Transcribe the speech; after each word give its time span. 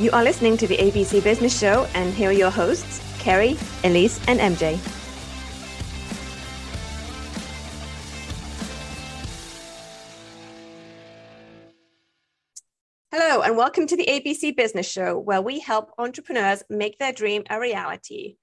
You 0.00 0.10
are 0.10 0.24
listening 0.24 0.56
to 0.56 0.66
the 0.66 0.76
ABC 0.76 1.22
Business 1.22 1.56
Show, 1.56 1.86
and 1.94 2.12
here 2.12 2.30
are 2.30 2.32
your 2.32 2.50
hosts, 2.50 3.00
Kerry, 3.20 3.56
Elise, 3.84 4.20
and 4.26 4.40
MJ. 4.40 4.76
Hello, 13.12 13.42
and 13.42 13.56
welcome 13.56 13.86
to 13.86 13.96
the 13.96 14.04
ABC 14.06 14.56
Business 14.56 14.90
Show, 14.90 15.16
where 15.16 15.40
we 15.40 15.60
help 15.60 15.92
entrepreneurs 15.96 16.64
make 16.68 16.98
their 16.98 17.12
dream 17.12 17.44
a 17.48 17.60
reality. 17.60 18.34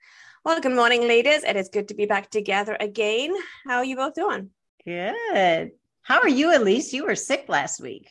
Well, 0.46 0.62
good 0.62 0.72
morning, 0.72 1.02
ladies. 1.02 1.44
It 1.44 1.58
is 1.58 1.68
good 1.68 1.90
to 1.90 1.94
be 1.94 2.06
back 2.06 2.30
together 2.30 2.78
again. 2.80 3.36
How 3.68 3.80
are 3.80 3.86
you 3.86 3.98
both 3.98 4.14
doing? 4.14 4.52
Good. 4.86 5.72
How 6.04 6.22
are 6.22 6.30
you, 6.30 6.56
Elise? 6.56 6.94
You 6.94 7.08
were 7.08 7.16
sick 7.16 7.50
last 7.50 7.82
week. 7.82 8.10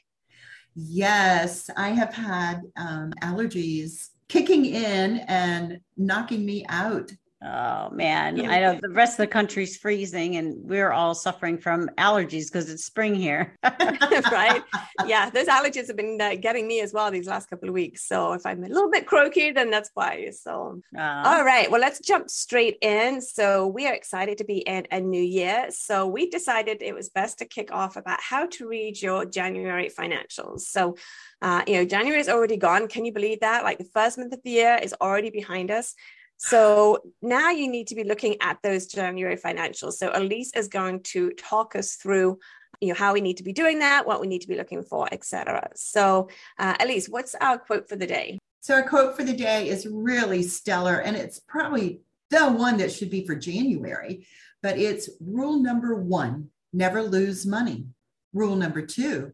Yes, 0.75 1.69
I 1.77 1.91
have 1.91 2.15
had 2.15 2.63
um, 2.77 3.13
allergies 3.23 4.11
kicking 4.29 4.65
in 4.65 5.19
and 5.27 5.81
knocking 5.97 6.47
me 6.47 6.65
out 6.69 7.11
Oh 7.43 7.89
man, 7.91 8.37
yeah. 8.37 8.51
I 8.51 8.61
know 8.61 8.79
the 8.83 8.91
rest 8.91 9.15
of 9.15 9.25
the 9.25 9.27
country's 9.27 9.79
freezing 9.79 10.37
and 10.37 10.55
we're 10.59 10.93
all 10.93 11.15
suffering 11.15 11.57
from 11.57 11.89
allergies 11.97 12.47
because 12.53 12.69
it's 12.69 12.85
spring 12.85 13.15
here. 13.15 13.57
right. 13.63 14.63
Yeah, 15.07 15.31
those 15.31 15.47
allergies 15.47 15.87
have 15.87 15.97
been 15.97 16.21
uh, 16.21 16.35
getting 16.35 16.69
me 16.69 16.81
as 16.81 16.93
well 16.93 17.11
these 17.11 17.27
last 17.27 17.49
couple 17.49 17.71
of 17.71 17.75
weeks. 17.75 18.07
So 18.07 18.35
if 18.35 18.45
I'm 18.45 18.63
a 18.63 18.69
little 18.69 18.91
bit 18.91 19.07
croaky, 19.07 19.51
then 19.51 19.71
that's 19.71 19.91
why. 19.95 20.29
So, 20.31 20.83
uh, 20.97 21.23
all 21.25 21.43
right. 21.43 21.71
Well, 21.71 21.81
let's 21.81 22.01
jump 22.01 22.29
straight 22.29 22.77
in. 22.83 23.23
So 23.23 23.67
we 23.67 23.87
are 23.87 23.95
excited 23.95 24.37
to 24.39 24.45
be 24.45 24.59
in 24.59 24.87
a 24.91 25.01
new 25.01 25.23
year. 25.23 25.69
So 25.71 26.07
we 26.07 26.29
decided 26.29 26.83
it 26.83 26.95
was 26.95 27.09
best 27.09 27.39
to 27.39 27.47
kick 27.47 27.73
off 27.73 27.97
about 27.97 28.21
how 28.21 28.47
to 28.49 28.69
read 28.69 29.01
your 29.01 29.25
January 29.25 29.89
financials. 29.89 30.61
So, 30.61 30.97
uh, 31.41 31.63
you 31.67 31.77
know, 31.77 31.87
January 31.87 32.21
is 32.21 32.29
already 32.29 32.59
gone. 32.59 32.87
Can 32.87 33.07
you 33.07 33.13
believe 33.13 33.41
that? 33.41 33.65
Like 33.65 33.79
the 33.79 33.85
first 33.85 34.19
month 34.19 34.35
of 34.35 34.43
the 34.45 34.51
year 34.51 34.79
is 34.83 34.95
already 35.01 35.31
behind 35.31 35.71
us. 35.71 35.95
So 36.43 37.03
now 37.21 37.51
you 37.51 37.71
need 37.71 37.89
to 37.89 37.95
be 37.95 38.03
looking 38.03 38.37
at 38.41 38.57
those 38.63 38.87
January 38.87 39.37
financials. 39.37 39.95
So 39.95 40.11
Elise 40.15 40.53
is 40.57 40.69
going 40.69 41.03
to 41.03 41.31
talk 41.33 41.77
us 41.77 41.97
through 41.97 42.39
you 42.81 42.89
know 42.89 42.95
how 42.95 43.13
we 43.13 43.21
need 43.21 43.37
to 43.37 43.43
be 43.43 43.53
doing 43.53 43.81
that 43.81 44.07
what 44.07 44.23
we 44.23 44.27
need 44.27 44.41
to 44.41 44.49
be 44.49 44.57
looking 44.57 44.83
for 44.83 45.07
etc 45.13 45.69
so 45.75 46.29
uh, 46.59 46.75
elise 46.81 47.11
what's 47.11 47.35
our 47.35 47.59
quote 47.59 47.87
for 47.87 47.97
the 47.97 48.07
day? 48.07 48.39
So 48.61 48.75
our 48.75 48.89
quote 48.89 49.17
for 49.17 49.23
the 49.23 49.37
day 49.37 49.69
is 49.69 49.87
really 49.87 50.43
stellar 50.43 51.01
and 51.01 51.15
it's 51.15 51.41
probably 51.41 52.01
the 52.31 52.49
one 52.49 52.79
that 52.79 52.91
should 52.91 53.11
be 53.11 53.27
for 53.27 53.35
january 53.35 54.27
but 54.63 54.79
it's 54.79 55.11
rule 55.21 55.63
number 55.63 55.95
one 55.95 56.49
never 56.73 57.03
lose 57.03 57.45
money. 57.45 57.87
Rule 58.33 58.57
number 58.57 58.81
two 58.81 59.33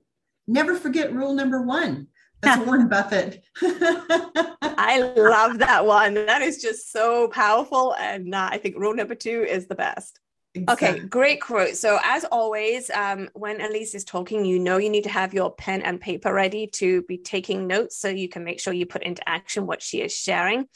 never 0.49 0.75
forget 0.75 1.12
rule 1.12 1.34
number 1.34 1.62
one 1.62 2.09
that's 2.42 2.62
Warren 2.67 2.89
Buffett. 2.89 3.42
I 3.62 5.12
love 5.17 5.59
that 5.59 5.84
one. 5.84 6.15
That 6.15 6.43
is 6.43 6.61
just 6.61 6.93
so 6.93 7.28
powerful. 7.28 7.95
And 7.95 8.34
uh, 8.34 8.48
I 8.51 8.59
think 8.59 8.77
rule 8.77 8.95
number 8.95 9.15
two 9.15 9.45
is 9.48 9.67
the 9.67 9.75
best. 9.75 10.20
Exactly. 10.55 10.89
Okay, 10.89 11.01
great 11.01 11.41
quote. 11.43 11.77
So, 11.77 11.98
as 12.03 12.25
always, 12.25 12.91
um, 12.91 13.28
when 13.34 13.61
Elise 13.61 13.95
is 13.95 14.05
talking, 14.05 14.45
you 14.45 14.59
know 14.59 14.78
you 14.78 14.89
need 14.89 15.05
to 15.05 15.11
have 15.11 15.34
your 15.34 15.55
pen 15.55 15.83
and 15.83 16.01
paper 16.01 16.33
ready 16.33 16.67
to 16.69 17.03
be 17.03 17.19
taking 17.19 17.67
notes 17.67 17.98
so 17.98 18.09
you 18.09 18.28
can 18.28 18.43
make 18.43 18.61
sure 18.61 18.73
you 18.73 18.87
put 18.87 19.03
into 19.03 19.27
action 19.28 19.67
what 19.67 19.83
she 19.83 20.00
is 20.00 20.15
sharing. 20.15 20.67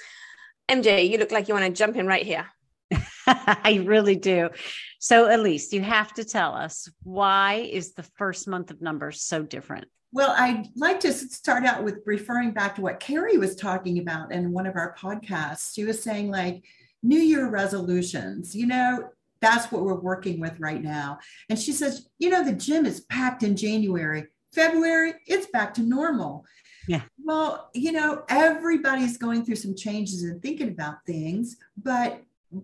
MJ, 0.70 1.08
you 1.08 1.16
look 1.16 1.32
like 1.32 1.48
you 1.48 1.54
want 1.54 1.66
to 1.66 1.72
jump 1.72 1.96
in 1.96 2.06
right 2.06 2.26
here. 2.26 2.46
I 3.26 3.82
really 3.86 4.16
do. 4.16 4.50
So, 4.98 5.34
Elise, 5.34 5.72
you 5.72 5.80
have 5.80 6.12
to 6.14 6.24
tell 6.24 6.52
us 6.54 6.90
why 7.02 7.54
is 7.54 7.94
the 7.94 8.02
first 8.02 8.46
month 8.46 8.70
of 8.70 8.82
numbers 8.82 9.22
so 9.22 9.42
different? 9.42 9.86
Well, 10.12 10.34
I'd 10.36 10.68
like 10.74 11.00
to 11.00 11.12
start 11.12 11.64
out 11.64 11.84
with 11.84 12.00
referring 12.04 12.52
back 12.52 12.74
to 12.74 12.80
what 12.80 13.00
Kerry 13.00 13.38
was 13.38 13.54
talking 13.54 13.98
about 14.00 14.32
in 14.32 14.52
one 14.52 14.66
of 14.66 14.76
our 14.76 14.94
podcasts. 14.96 15.74
She 15.74 15.84
was 15.84 16.02
saying, 16.02 16.30
like, 16.30 16.64
New 17.02 17.20
Year 17.20 17.48
resolutions, 17.48 18.54
you 18.54 18.66
know, 18.66 19.10
that's 19.40 19.72
what 19.72 19.82
we're 19.82 19.94
working 19.94 20.38
with 20.40 20.58
right 20.60 20.82
now. 20.82 21.18
And 21.48 21.58
she 21.58 21.72
says, 21.72 22.08
you 22.18 22.28
know, 22.28 22.44
the 22.44 22.52
gym 22.52 22.84
is 22.84 23.00
packed 23.02 23.42
in 23.42 23.56
January. 23.56 24.26
February, 24.52 25.14
it's 25.26 25.46
back 25.46 25.72
to 25.74 25.82
normal. 25.82 26.44
Yeah. 26.88 27.02
Well, 27.22 27.70
you 27.72 27.92
know, 27.92 28.24
everybody's 28.28 29.16
going 29.16 29.44
through 29.44 29.56
some 29.56 29.76
changes 29.76 30.24
and 30.24 30.42
thinking 30.42 30.68
about 30.68 31.06
things, 31.06 31.56
but 31.80 32.20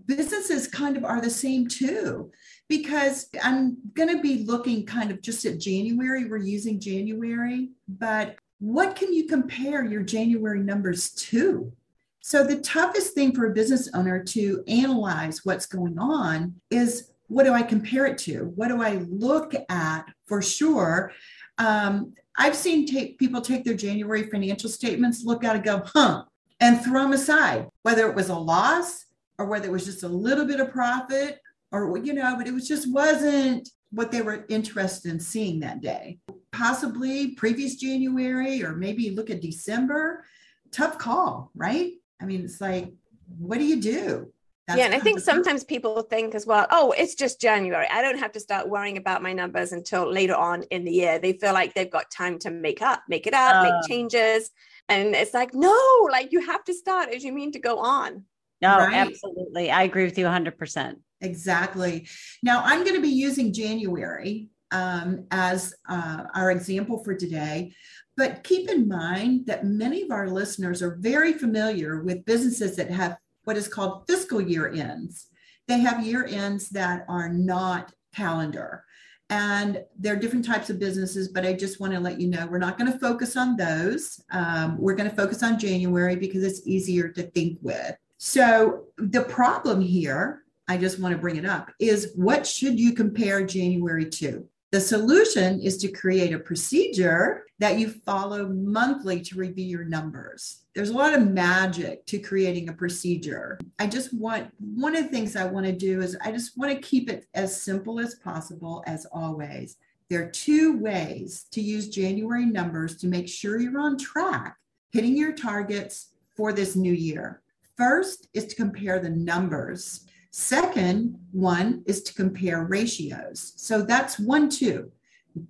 businesses 0.07 0.67
kind 0.69 0.97
of 0.97 1.05
are 1.05 1.21
the 1.21 1.31
same 1.31 1.69
too. 1.69 2.31
Because 2.69 3.29
i'm 3.43 3.77
going 3.95 4.09
to 4.09 4.21
be 4.21 4.45
looking 4.45 4.85
kind 4.85 5.13
of 5.13 5.23
just 5.23 5.45
at 5.45 5.61
january 5.61 6.25
we're 6.25 6.39
using 6.39 6.81
january 6.81 7.71
but 7.87 8.37
what 8.59 8.97
can 8.97 9.13
you 9.13 9.27
compare 9.27 9.85
your 9.85 10.03
january 10.03 10.61
numbers 10.61 11.11
to? 11.11 11.73
So 12.21 12.45
the 12.45 12.61
toughest 12.61 13.15
thing 13.15 13.35
for 13.35 13.47
a 13.47 13.55
business 13.55 13.89
owner 13.95 14.23
to 14.25 14.65
analyze 14.67 15.45
what's 15.45 15.67
going 15.67 15.99
on 15.99 16.55
is 16.71 17.13
what 17.29 17.45
do 17.45 17.53
i 17.53 17.63
compare 17.63 18.07
it 18.07 18.19
to? 18.19 18.53
What 18.55 18.69
do 18.69 18.83
i 18.83 19.05
look 19.09 19.55
at 19.69 20.07
for 20.27 20.41
sure? 20.43 21.13
Um, 21.59 22.15
i've 22.39 22.57
seen 22.57 22.87
take, 22.87 23.19
people 23.19 23.41
take 23.41 23.65
their 23.65 23.75
january 23.75 24.25
financial 24.25 24.69
statements 24.69 25.25
look 25.25 25.43
at 25.43 25.57
it 25.57 25.65
go 25.65 25.83
huh 25.87 26.25
and 26.61 26.83
throw 26.83 27.03
them 27.03 27.13
aside 27.15 27.67
whether 27.83 28.07
it 28.09 28.15
was 28.15 28.29
a 28.29 28.35
loss 28.35 29.06
or 29.39 29.47
whether 29.47 29.69
it 29.69 29.73
was 29.73 29.85
just 29.85 30.03
a 30.03 30.09
little 30.09 30.45
bit 30.45 30.61
of 30.61 30.71
profit 30.71 31.41
or 31.73 31.97
you 31.99 32.13
know 32.13 32.37
but 32.37 32.47
it 32.47 32.55
was 32.55 32.69
just 32.69 32.93
wasn't 32.93 33.69
what 33.91 34.11
they 34.11 34.23
were 34.23 34.45
interested 34.49 35.11
in 35.11 35.21
seeing 35.21 35.61
that 35.61 35.81
day 35.81 36.19
possibly 36.53 37.35
previous 37.35 37.77
january 37.77 38.65
or 38.65 38.75
maybe 38.75 39.11
look 39.11 39.31
at 39.31 39.41
december 39.41 40.25
tough 40.73 40.99
call 40.99 41.51
right 41.55 41.93
i 42.21 42.25
mean 42.25 42.45
it's 42.45 42.61
like 42.61 42.93
what 43.39 43.59
do 43.59 43.65
you 43.65 43.81
do 43.81 44.33
That's 44.67 44.79
yeah, 44.79 44.87
and 44.87 44.95
I 44.95 45.01
think 45.01 45.21
sometimes 45.21 45.63
people 45.63 46.03
think 46.03 46.35
as 46.35 46.45
well, 46.45 46.67
oh, 46.71 46.93
it's 46.99 47.15
just 47.15 47.41
January. 47.41 47.87
I 47.89 48.03
don't 48.03 48.19
have 48.19 48.33
to 48.33 48.41
start 48.41 48.69
worrying 48.69 48.97
about 48.97 49.23
my 49.23 49.33
numbers 49.33 49.71
until 49.73 50.11
later 50.11 50.35
on 50.35 50.65
in 50.75 50.85
the 50.85 50.91
year. 50.91 51.21
They 51.21 51.35
feel 51.35 51.53
like 51.53 51.75
they've 51.75 51.91
got 51.99 52.11
time 52.11 52.39
to 52.41 52.51
make 52.51 52.83
up, 52.83 53.03
make 53.09 53.29
it 53.29 53.35
up, 53.35 53.55
uh, 53.57 53.63
make 53.63 53.89
changes. 53.89 54.51
And 54.89 55.15
it's 55.15 55.35
like, 55.35 55.55
no, 55.55 55.79
like 56.11 56.33
you 56.33 56.41
have 56.47 56.65
to 56.65 56.75
start 56.75 57.11
as 57.15 57.23
you 57.23 57.33
mean 57.33 57.53
to 57.53 57.61
go 57.61 57.79
on. 57.79 58.25
No, 58.63 58.79
right? 58.79 58.95
absolutely. 58.95 59.71
I 59.71 59.83
agree 59.83 60.05
with 60.05 60.19
you 60.19 60.25
100%. 60.25 60.95
Exactly. 61.21 62.09
Now, 62.43 62.63
I'm 62.65 62.85
going 62.85 62.97
to 62.97 63.03
be 63.03 63.09
using 63.09 63.53
January 63.53 64.49
um, 64.71 65.27
as 65.31 65.75
uh, 65.89 66.25
our 66.35 66.51
example 66.51 67.03
for 67.05 67.15
today. 67.15 67.73
But 68.17 68.45
keep 68.45 68.71
in 68.71 68.89
mind 68.89 69.47
that 69.47 69.65
many 69.65 70.03
of 70.03 70.11
our 70.11 70.29
listeners 70.29 70.83
are 70.83 70.97
very 71.01 71.35
familiar 71.35 72.03
with 72.03 72.25
businesses 72.25 72.77
that 72.77 72.91
have 72.91 73.19
what 73.45 73.57
is 73.57 73.69
called 73.69 74.07
fiscal 74.07 74.41
year 74.41 74.73
ends. 74.73 75.29
They 75.69 75.79
have 75.81 76.05
year 76.05 76.25
ends 76.25 76.71
that 76.71 77.05
are 77.09 77.29
not 77.29 77.93
calendar. 78.15 78.85
And 79.29 79.83
there 79.99 80.15
are 80.15 80.19
different 80.19 80.45
types 80.45 80.71
of 80.71 80.79
businesses, 80.79 81.29
but 81.29 81.45
I 81.45 81.53
just 81.53 81.81
want 81.81 81.93
to 81.93 82.01
let 82.01 82.21
you 82.21 82.29
know 82.29 82.47
we're 82.47 82.59
not 82.59 82.79
going 82.79 82.93
to 82.93 82.99
focus 82.99 83.37
on 83.37 83.57
those. 83.57 84.21
Um, 84.31 84.79
we're 84.79 84.95
going 84.95 85.11
to 85.11 85.17
focus 85.17 85.43
on 85.43 85.59
January 85.59 86.17
because 86.17 86.45
it's 86.45 86.67
easier 86.67 87.09
to 87.09 87.23
think 87.23 87.59
with. 87.61 87.97
So 88.19 88.85
the 88.99 89.23
problem 89.23 89.81
here, 89.81 90.43
I 90.69 90.77
just 90.77 90.99
want 90.99 91.13
to 91.13 91.21
bring 91.21 91.37
it 91.37 91.47
up, 91.47 91.71
is 91.79 92.13
what 92.15 92.47
should 92.47 92.79
you 92.79 92.93
compare 92.93 93.45
January 93.45 94.09
to? 94.11 94.49
The 94.73 94.81
solution 94.81 95.61
is 95.61 95.77
to 95.79 95.89
create 95.89 96.33
a 96.33 96.39
procedure 96.39 97.47
that 97.59 97.79
you 97.79 97.89
follow 97.89 98.49
monthly 98.49 99.21
to 99.21 99.39
review 99.39 99.65
your 99.65 99.85
numbers. 99.85 100.65
There's 100.75 100.91
a 100.91 100.97
lot 100.97 101.15
of 101.15 101.31
magic 101.31 102.05
to 102.07 102.19
creating 102.19 102.69
a 102.69 102.73
procedure. 102.75 103.59
I 103.79 103.87
just 103.87 104.13
want 104.13 104.51
one 104.59 104.97
of 104.97 105.05
the 105.05 105.11
things 105.11 105.37
I 105.37 105.45
want 105.45 105.67
to 105.67 105.73
do 105.73 106.03
is 106.03 106.17
I 106.21 106.33
just 106.33 106.59
want 106.59 106.73
to 106.73 106.81
keep 106.81 107.09
it 107.09 107.27
as 107.33 107.63
simple 107.63 108.01
as 108.01 108.17
possible, 108.17 108.83
as 108.87 109.07
always. 109.13 109.77
There 110.11 110.23
are 110.23 110.31
two 110.31 110.79
ways 110.79 111.47
to 111.53 111.61
use 111.61 111.89
January 111.89 112.45
numbers 112.45 112.97
to 112.99 113.07
make 113.07 113.29
sure 113.29 113.59
you're 113.59 113.81
on 113.81 113.97
track, 113.97 114.57
hitting 114.91 115.17
your 115.17 115.33
targets 115.33 116.09
for 116.37 116.53
this 116.53 116.77
new 116.77 116.93
year. 116.93 117.41
First 117.77 118.29
is 118.33 118.47
to 118.47 118.57
compare 118.57 118.99
the 118.99 119.11
numbers. 119.11 120.07
Second 120.31 121.19
one 121.33 121.83
is 121.87 122.03
to 122.03 122.15
compare 122.15 122.65
ratios. 122.65 123.53
So 123.57 123.83
that's 123.83 124.19
one, 124.19 124.49
two. 124.49 124.91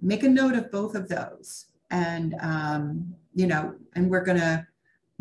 Make 0.03 0.25
a 0.25 0.29
note 0.29 0.55
of 0.55 0.71
both 0.71 0.95
of 0.95 1.09
those. 1.09 1.67
And, 1.91 2.35
um, 2.41 3.15
you 3.35 3.47
know, 3.47 3.75
and 3.95 4.11
we're 4.11 4.25
going 4.25 4.39
to 4.41 4.67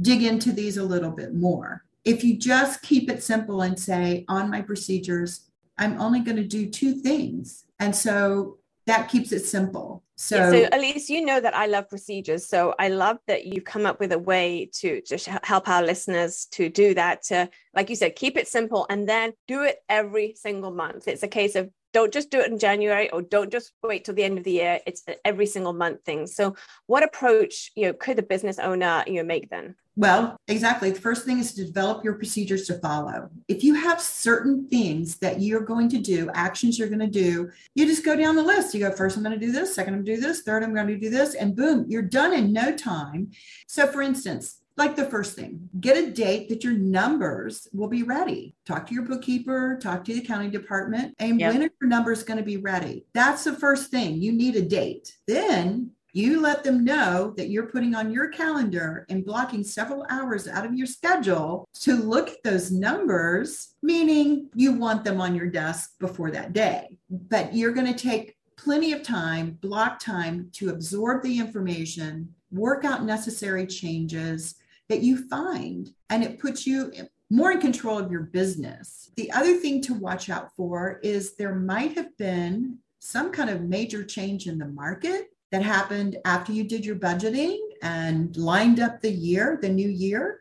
dig 0.01 0.23
into 0.23 0.51
these 0.51 0.77
a 0.77 0.83
little 0.83 1.11
bit 1.11 1.33
more. 1.33 1.83
If 2.03 2.23
you 2.23 2.37
just 2.37 2.81
keep 2.81 3.09
it 3.09 3.23
simple 3.23 3.61
and 3.61 3.79
say, 3.79 4.25
on 4.27 4.49
my 4.49 4.61
procedures, 4.61 5.49
I'm 5.77 5.99
only 5.99 6.19
going 6.21 6.37
to 6.37 6.43
do 6.43 6.69
two 6.69 6.93
things. 6.93 7.65
And 7.79 7.95
so 7.95 8.57
that 8.85 9.09
keeps 9.09 9.31
it 9.31 9.45
simple. 9.45 10.03
So, 10.15 10.37
yeah, 10.37 10.69
so 10.69 10.77
Elise, 10.77 11.09
you 11.09 11.25
know 11.25 11.41
that 11.41 11.55
I 11.55 11.65
love 11.65 11.89
procedures. 11.89 12.47
So 12.47 12.73
I 12.79 12.87
love 12.87 13.17
that 13.27 13.45
you've 13.45 13.65
come 13.65 13.85
up 13.85 13.99
with 13.99 14.11
a 14.13 14.19
way 14.19 14.69
to 14.75 15.01
just 15.01 15.25
help 15.25 15.67
our 15.67 15.83
listeners 15.83 16.47
to 16.51 16.69
do 16.69 16.93
that. 16.93 17.23
To, 17.23 17.49
like 17.73 17.89
you 17.89 17.95
said, 17.95 18.15
keep 18.15 18.37
it 18.37 18.47
simple 18.47 18.85
and 18.89 19.09
then 19.09 19.33
do 19.47 19.63
it 19.63 19.77
every 19.89 20.35
single 20.35 20.71
month. 20.71 21.07
It's 21.07 21.23
a 21.23 21.27
case 21.27 21.55
of 21.55 21.69
don't 21.95 22.11
just 22.11 22.29
do 22.29 22.41
it 22.41 22.51
in 22.51 22.59
January 22.59 23.09
or 23.11 23.21
don't 23.21 23.49
just 23.49 23.71
wait 23.81 24.03
till 24.03 24.13
the 24.13 24.23
end 24.25 24.37
of 24.37 24.43
the 24.43 24.51
year. 24.51 24.81
It's 24.85 25.05
every 25.23 25.45
single 25.45 25.71
month 25.71 26.03
thing. 26.03 26.27
So 26.27 26.53
what 26.87 27.03
approach, 27.03 27.71
you 27.73 27.85
know, 27.85 27.93
could 27.93 28.17
the 28.17 28.21
business 28.21 28.59
owner, 28.59 29.05
you 29.07 29.13
know, 29.13 29.23
make 29.23 29.49
then? 29.49 29.75
Well, 29.95 30.35
exactly. 30.49 30.89
The 30.89 30.99
first 30.99 31.25
thing 31.25 31.39
is 31.39 31.53
to 31.53 31.63
develop 31.63 32.03
your 32.03 32.15
procedures 32.15 32.67
to 32.67 32.79
follow. 32.79 33.29
If 33.47 33.63
you 33.63 33.75
have 33.75 34.01
certain 34.01 34.67
things 34.67 35.15
that 35.19 35.39
you're 35.39 35.61
going 35.61 35.87
to 35.87 35.97
do, 35.99 36.29
actions 36.33 36.77
you're 36.77 36.89
going 36.89 36.99
to 36.99 37.07
do, 37.07 37.49
you 37.75 37.85
just 37.85 38.03
go 38.03 38.17
down 38.17 38.35
the 38.35 38.43
list. 38.43 38.73
You 38.73 38.81
go, 38.81 38.91
first, 38.91 39.15
I'm 39.15 39.23
going 39.23 39.39
to 39.39 39.45
do 39.45 39.53
this, 39.53 39.73
second, 39.73 39.93
I'm 39.93 40.03
going 40.03 40.17
to 40.17 40.21
do 40.21 40.27
this, 40.27 40.41
third, 40.41 40.65
I'm 40.65 40.75
going 40.75 40.87
to 40.87 40.97
do 40.97 41.09
this, 41.09 41.33
and 41.35 41.55
boom, 41.55 41.85
you're 41.87 42.01
done 42.01 42.33
in 42.33 42.51
no 42.51 42.75
time. 42.75 43.31
So, 43.67 43.87
for 43.87 44.01
instance, 44.01 44.59
like 44.77 44.95
the 44.95 45.05
first 45.05 45.35
thing, 45.35 45.69
get 45.79 45.97
a 45.97 46.11
date 46.11 46.49
that 46.49 46.63
your 46.63 46.73
numbers 46.73 47.67
will 47.73 47.87
be 47.87 48.03
ready. 48.03 48.55
Talk 48.65 48.87
to 48.87 48.93
your 48.93 49.03
bookkeeper, 49.03 49.79
talk 49.81 50.03
to 50.05 50.13
the 50.13 50.19
accounting 50.19 50.51
department, 50.51 51.15
and 51.19 51.39
yep. 51.39 51.53
when 51.53 51.63
are 51.63 51.71
your 51.81 51.89
numbers 51.89 52.23
going 52.23 52.37
to 52.37 52.43
be 52.43 52.57
ready? 52.57 53.05
That's 53.13 53.43
the 53.43 53.53
first 53.53 53.89
thing. 53.89 54.15
You 54.15 54.33
need 54.33 54.55
a 54.55 54.61
date. 54.61 55.15
Then 55.27 55.91
you 56.11 56.39
let 56.39 56.63
them 56.63 56.85
know 56.85 57.33
that 57.35 57.49
you're 57.49 57.67
putting 57.67 57.93
on 57.93 58.09
your 58.09 58.29
calendar 58.29 59.05
and 59.09 59.25
blocking 59.25 59.65
several 59.65 60.05
hours 60.09 60.47
out 60.47 60.65
of 60.65 60.73
your 60.73 60.87
schedule 60.87 61.67
to 61.81 61.95
look 61.95 62.29
at 62.29 62.43
those 62.43 62.71
numbers, 62.71 63.75
meaning 63.81 64.49
you 64.55 64.71
want 64.71 65.03
them 65.03 65.19
on 65.19 65.35
your 65.35 65.47
desk 65.47 65.91
before 65.99 66.31
that 66.31 66.53
day. 66.53 66.97
But 67.09 67.53
you're 67.53 67.73
going 67.73 67.93
to 67.93 67.99
take 68.01 68.37
plenty 68.55 68.93
of 68.93 69.03
time, 69.03 69.57
block 69.61 69.99
time 69.99 70.49
to 70.53 70.69
absorb 70.69 71.21
the 71.21 71.37
information, 71.37 72.33
work 72.49 72.85
out 72.85 73.03
necessary 73.03 73.67
changes, 73.67 74.55
that 74.89 75.01
you 75.01 75.27
find, 75.27 75.89
and 76.09 76.23
it 76.23 76.39
puts 76.39 76.65
you 76.67 76.91
more 77.29 77.51
in 77.51 77.59
control 77.59 77.97
of 77.97 78.11
your 78.11 78.21
business. 78.21 79.09
The 79.15 79.31
other 79.31 79.55
thing 79.55 79.81
to 79.83 79.93
watch 79.93 80.29
out 80.29 80.55
for 80.55 80.99
is 81.03 81.35
there 81.35 81.55
might 81.55 81.95
have 81.95 82.15
been 82.17 82.77
some 82.99 83.31
kind 83.31 83.49
of 83.49 83.61
major 83.61 84.03
change 84.03 84.47
in 84.47 84.57
the 84.57 84.67
market 84.67 85.27
that 85.51 85.63
happened 85.63 86.17
after 86.25 86.51
you 86.51 86.63
did 86.63 86.85
your 86.85 86.95
budgeting 86.95 87.57
and 87.81 88.35
lined 88.35 88.79
up 88.79 89.01
the 89.01 89.11
year, 89.11 89.59
the 89.61 89.69
new 89.69 89.87
year. 89.87 90.39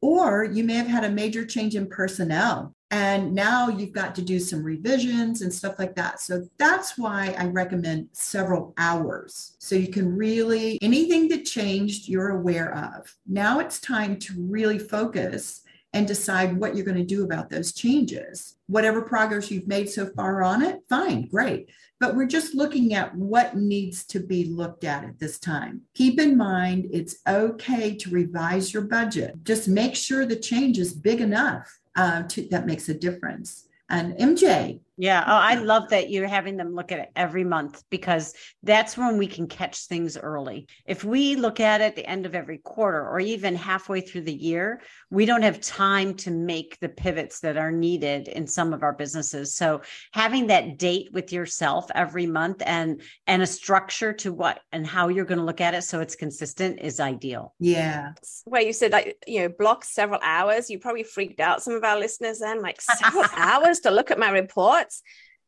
Or 0.00 0.44
you 0.44 0.64
may 0.64 0.74
have 0.74 0.86
had 0.86 1.04
a 1.04 1.10
major 1.10 1.44
change 1.44 1.74
in 1.74 1.88
personnel 1.88 2.74
and 2.90 3.34
now 3.34 3.68
you've 3.68 3.92
got 3.92 4.14
to 4.14 4.22
do 4.22 4.38
some 4.38 4.62
revisions 4.62 5.42
and 5.42 5.52
stuff 5.52 5.78
like 5.78 5.96
that. 5.96 6.20
So 6.20 6.48
that's 6.56 6.96
why 6.96 7.34
I 7.36 7.46
recommend 7.46 8.08
several 8.12 8.74
hours. 8.78 9.56
So 9.58 9.74
you 9.74 9.88
can 9.88 10.16
really, 10.16 10.78
anything 10.80 11.28
that 11.28 11.44
changed, 11.44 12.08
you're 12.08 12.28
aware 12.28 12.74
of. 12.76 13.12
Now 13.26 13.58
it's 13.58 13.80
time 13.80 14.18
to 14.20 14.34
really 14.36 14.78
focus 14.78 15.62
and 15.92 16.06
decide 16.06 16.56
what 16.56 16.74
you're 16.74 16.84
going 16.84 16.96
to 16.96 17.04
do 17.04 17.24
about 17.24 17.48
those 17.48 17.72
changes. 17.72 18.56
Whatever 18.66 19.02
progress 19.02 19.50
you've 19.50 19.68
made 19.68 19.88
so 19.88 20.06
far 20.06 20.42
on 20.42 20.62
it, 20.62 20.80
fine, 20.88 21.28
great. 21.28 21.70
But 21.98 22.14
we're 22.14 22.26
just 22.26 22.54
looking 22.54 22.92
at 22.92 23.14
what 23.14 23.56
needs 23.56 24.04
to 24.06 24.20
be 24.20 24.44
looked 24.44 24.84
at 24.84 25.04
at 25.04 25.18
this 25.18 25.38
time. 25.38 25.82
Keep 25.94 26.20
in 26.20 26.36
mind, 26.36 26.88
it's 26.92 27.16
okay 27.26 27.94
to 27.96 28.10
revise 28.10 28.74
your 28.74 28.82
budget. 28.82 29.42
Just 29.44 29.68
make 29.68 29.96
sure 29.96 30.26
the 30.26 30.36
change 30.36 30.78
is 30.78 30.92
big 30.92 31.20
enough 31.20 31.78
uh, 31.96 32.24
to, 32.24 32.46
that 32.50 32.66
makes 32.66 32.88
a 32.88 32.94
difference. 32.94 33.68
And 33.88 34.14
MJ, 34.18 34.80
yeah. 34.98 35.22
Oh, 35.26 35.34
I 35.34 35.56
love 35.56 35.90
that 35.90 36.08
you're 36.10 36.26
having 36.26 36.56
them 36.56 36.74
look 36.74 36.90
at 36.90 36.98
it 36.98 37.10
every 37.14 37.44
month 37.44 37.82
because 37.90 38.32
that's 38.62 38.96
when 38.96 39.18
we 39.18 39.26
can 39.26 39.46
catch 39.46 39.86
things 39.86 40.16
early. 40.16 40.68
If 40.86 41.04
we 41.04 41.36
look 41.36 41.60
at 41.60 41.82
it 41.82 41.84
at 41.84 41.96
the 41.96 42.06
end 42.06 42.24
of 42.24 42.34
every 42.34 42.58
quarter 42.58 43.06
or 43.06 43.20
even 43.20 43.56
halfway 43.56 44.00
through 44.00 44.22
the 44.22 44.32
year, 44.32 44.80
we 45.10 45.26
don't 45.26 45.42
have 45.42 45.60
time 45.60 46.14
to 46.14 46.30
make 46.30 46.78
the 46.80 46.88
pivots 46.88 47.40
that 47.40 47.58
are 47.58 47.70
needed 47.70 48.28
in 48.28 48.46
some 48.46 48.72
of 48.72 48.82
our 48.82 48.94
businesses. 48.94 49.54
So 49.54 49.82
having 50.12 50.46
that 50.46 50.78
date 50.78 51.10
with 51.12 51.30
yourself 51.30 51.90
every 51.94 52.26
month 52.26 52.62
and 52.64 53.02
and 53.26 53.42
a 53.42 53.46
structure 53.46 54.14
to 54.14 54.32
what 54.32 54.60
and 54.72 54.86
how 54.86 55.08
you're 55.08 55.26
going 55.26 55.38
to 55.38 55.44
look 55.44 55.60
at 55.60 55.74
it 55.74 55.82
so 55.82 56.00
it's 56.00 56.16
consistent 56.16 56.80
is 56.80 57.00
ideal. 57.00 57.54
Yeah. 57.58 58.12
Where 58.44 58.62
you 58.62 58.72
said 58.72 58.92
like, 58.92 59.22
you 59.26 59.42
know, 59.42 59.48
block 59.50 59.84
several 59.84 60.20
hours, 60.22 60.70
you 60.70 60.78
probably 60.78 61.02
freaked 61.02 61.40
out 61.40 61.62
some 61.62 61.74
of 61.74 61.84
our 61.84 61.98
listeners 61.98 62.38
then 62.38 62.62
like 62.62 62.80
several 62.80 63.26
hours 63.36 63.80
to 63.80 63.90
look 63.90 64.10
at 64.10 64.18
my 64.18 64.30
report 64.30 64.85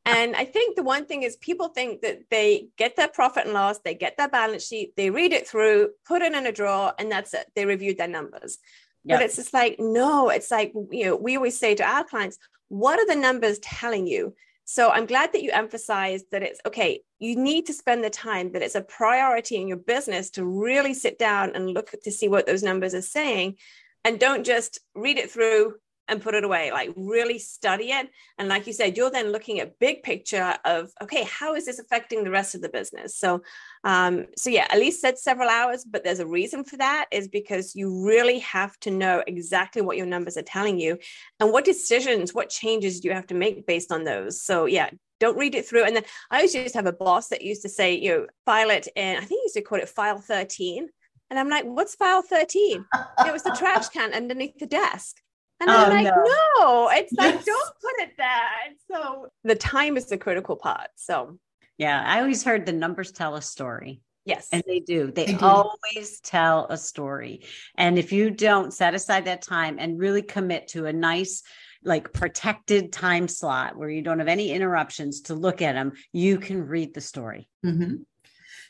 and 0.05 0.35
I 0.35 0.45
think 0.45 0.75
the 0.75 0.83
one 0.83 1.05
thing 1.05 1.23
is 1.23 1.37
people 1.37 1.69
think 1.69 2.01
that 2.01 2.21
they 2.31 2.69
get 2.79 2.97
their 2.97 3.09
profit 3.09 3.45
and 3.45 3.53
loss, 3.53 3.81
they 3.81 3.95
get 3.95 4.17
their 4.17 4.29
balance 4.29 4.67
sheet, 4.67 4.97
they 4.97 5.11
read 5.11 5.33
it 5.33 5.47
through, 5.47 5.91
put 6.07 6.23
it 6.23 6.33
in 6.33 6.47
a 6.47 6.53
drawer, 6.53 6.95
and 6.99 7.13
that's 7.13 7.35
it. 7.35 7.47
They 7.55 7.67
reviewed 7.67 7.99
their 7.99 8.09
numbers. 8.09 8.59
Yep. 9.05 9.19
But 9.19 9.25
it's 9.25 9.37
just 9.37 9.53
like, 9.53 9.77
no, 9.79 10.31
it's 10.31 10.51
like, 10.51 10.73
you 10.91 11.05
know, 11.05 11.17
we 11.17 11.37
always 11.37 11.59
say 11.59 11.75
to 11.75 11.85
our 11.85 12.05
clients, 12.05 12.39
what 12.69 12.99
are 12.99 13.07
the 13.07 13.21
numbers 13.21 13.59
telling 13.59 14.07
you? 14.07 14.35
So 14.65 14.91
I'm 14.91 15.07
glad 15.07 15.33
that 15.33 15.43
you 15.43 15.51
emphasized 15.51 16.27
that 16.31 16.43
it's 16.43 16.61
okay, 16.67 17.01
you 17.19 17.37
need 17.37 17.67
to 17.67 17.73
spend 17.73 18.05
the 18.05 18.11
time, 18.11 18.53
that 18.53 18.63
it's 18.63 18.75
a 18.75 18.83
priority 18.83 19.57
in 19.57 19.67
your 19.69 19.79
business 19.79 20.31
to 20.31 20.45
really 20.45 20.93
sit 20.93 21.19
down 21.19 21.55
and 21.55 21.71
look 21.71 21.95
to 22.03 22.11
see 22.11 22.29
what 22.29 22.47
those 22.47 22.63
numbers 22.63 22.95
are 22.95 23.03
saying. 23.03 23.57
And 24.05 24.21
don't 24.21 24.45
just 24.45 24.81
read 24.95 25.19
it 25.19 25.31
through, 25.31 25.77
and 26.09 26.23
put 26.23 26.35
it 26.35 26.45
away 26.45 26.71
like 26.71 26.93
really 26.97 27.39
study 27.39 27.91
it. 27.91 28.09
And 28.39 28.49
like 28.49 28.67
you 28.67 28.73
said 28.73 28.97
you're 28.97 29.11
then 29.11 29.33
looking 29.33 29.61
at 29.61 29.79
big 29.79 30.03
picture 30.03 30.57
of 30.65 30.91
okay 31.03 31.25
how 31.25 31.55
is 31.55 31.67
this 31.67 31.79
affecting 31.79 32.25
the 32.25 32.31
rest 32.31 32.55
of 32.55 32.63
the 32.63 32.69
business? 32.69 33.17
So 33.17 33.43
um 33.85 34.27
so 34.37 34.51
yeah 34.51 34.67
Elise 34.73 35.01
said 35.01 35.19
several 35.19 35.49
hours 35.49 35.85
but 35.85 36.05
there's 36.05 36.21
a 36.21 36.27
reason 36.27 36.65
for 36.65 36.77
that 36.79 37.07
is 37.11 37.29
because 37.29 37.75
you 37.75 38.07
really 38.07 38.41
have 38.41 38.79
to 38.81 38.91
know 38.91 39.23
exactly 39.27 39.83
what 39.83 39.97
your 39.97 40.07
numbers 40.07 40.37
are 40.37 40.43
telling 40.43 40.79
you 40.79 40.99
and 41.41 41.53
what 41.53 41.65
decisions 41.65 42.35
what 42.35 42.49
changes 42.49 43.01
do 43.01 43.09
you 43.09 43.15
have 43.15 43.27
to 43.29 43.35
make 43.35 43.67
based 43.67 43.93
on 43.93 44.05
those. 44.05 44.43
So 44.43 44.67
yeah 44.67 44.91
don't 45.21 45.37
read 45.37 45.57
it 45.57 45.67
through. 45.67 45.85
And 45.85 45.97
then 45.97 46.05
i 46.31 46.43
used 46.43 46.55
to 46.55 46.63
just 46.63 46.75
have 46.75 46.87
a 46.87 46.93
boss 46.93 47.29
that 47.29 47.43
used 47.43 47.63
to 47.63 47.69
say 47.69 47.95
you 47.95 48.11
know 48.11 48.27
file 48.47 48.71
it 48.71 48.89
in 48.97 49.17
i 49.17 49.21
think 49.21 49.41
he 49.41 49.43
used 49.45 49.55
to 49.55 49.63
call 49.63 49.79
it 49.79 49.89
file 49.89 50.19
13 50.19 50.89
and 51.31 51.39
I'm 51.39 51.49
like, 51.49 51.65
what's 51.65 51.95
file 51.95 52.23
13? 52.23 52.85
it 53.27 53.33
was 53.33 53.43
the 53.43 53.55
trash 53.59 53.89
can 53.89 54.15
underneath 54.15 54.59
the 54.59 54.67
desk. 54.67 55.21
And 55.61 55.71
I'm 55.71 55.91
oh, 55.91 55.95
like, 55.95 56.05
no. 56.05 56.25
no. 56.61 56.89
it's 56.93 57.13
like, 57.13 57.45
don't 57.45 57.75
put 57.81 58.01
it 58.01 58.13
there. 58.17 58.49
And 58.67 58.77
so 58.91 59.29
the 59.45 59.57
time 59.57 59.97
is 59.97 60.07
the 60.07 60.19
critical 60.19 60.57
part. 60.57 60.89
So, 60.97 61.39
yeah, 61.79 62.03
I 62.07 62.21
always 62.21 62.45
heard 62.45 62.67
the 62.67 62.73
numbers 62.73 63.13
tell 63.13 63.35
a 63.35 63.43
story. 63.43 64.01
Yes. 64.25 64.49
And 64.53 64.63
they 64.67 64.81
do. 64.81 65.11
They, 65.11 65.27
they 65.27 65.33
do. 65.33 65.45
always 65.45 66.21
tell 66.23 66.67
a 66.69 66.77
story. 66.77 67.43
And 67.77 67.99
if 67.99 68.13
you 68.13 68.31
don't 68.31 68.75
set 68.75 68.95
aside 68.95 69.25
that 69.25 69.43
time 69.43 69.79
and 69.79 69.99
really 69.99 70.23
commit 70.23 70.69
to 70.69 70.87
a 70.87 70.93
nice, 70.93 71.43
like 71.83 72.13
protected 72.13 72.93
time 72.93 73.27
slot 73.27 73.77
where 73.77 73.89
you 73.89 74.03
don't 74.03 74.19
have 74.19 74.29
any 74.29 74.53
interruptions 74.53 75.23
to 75.23 75.35
look 75.35 75.63
at 75.63 75.73
them, 75.73 75.93
you 76.13 76.39
can 76.39 76.67
read 76.67 76.93
the 76.93 77.01
story. 77.01 77.49
Mm-hmm. 77.65 77.95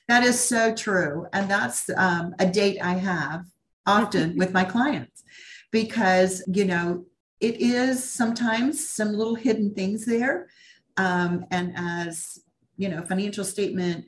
That 0.07 0.23
is 0.23 0.39
so 0.41 0.75
true. 0.75 1.27
And 1.33 1.51
that's 1.51 1.91
um, 1.97 2.35
a 2.39 2.47
date 2.47 2.79
I 2.81 2.95
have 2.95 3.45
often 3.85 4.35
with 4.39 4.53
my 4.53 4.65
clients 4.65 5.25
because, 5.71 6.43
you 6.47 6.65
know, 6.65 7.05
it 7.41 7.61
is 7.61 8.03
sometimes 8.03 8.89
some 8.89 9.13
little 9.13 9.35
hidden 9.35 9.75
things 9.75 10.05
there. 10.05 10.49
Um, 10.97 11.45
and 11.51 11.73
as, 11.77 12.41
you 12.77 12.89
know, 12.89 13.03
financial 13.03 13.45
statement 13.45 14.07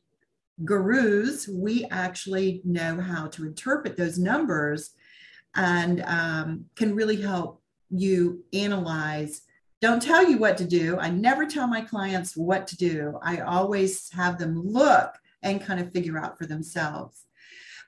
gurus, 0.64 1.48
we 1.48 1.86
actually 1.90 2.60
know 2.64 3.00
how 3.00 3.28
to 3.28 3.46
interpret 3.46 3.96
those 3.96 4.18
numbers 4.18 4.90
and 5.54 6.02
um, 6.06 6.64
can 6.76 6.94
really 6.94 7.20
help 7.20 7.62
you 7.90 8.44
analyze. 8.52 9.42
Don't 9.80 10.02
tell 10.02 10.28
you 10.28 10.38
what 10.38 10.58
to 10.58 10.64
do. 10.64 10.98
I 10.98 11.10
never 11.10 11.46
tell 11.46 11.66
my 11.66 11.80
clients 11.80 12.36
what 12.36 12.66
to 12.68 12.76
do. 12.76 13.18
I 13.22 13.40
always 13.40 14.10
have 14.12 14.38
them 14.38 14.60
look 14.60 15.14
and 15.42 15.62
kind 15.62 15.80
of 15.80 15.92
figure 15.92 16.18
out 16.18 16.36
for 16.36 16.46
themselves. 16.46 17.24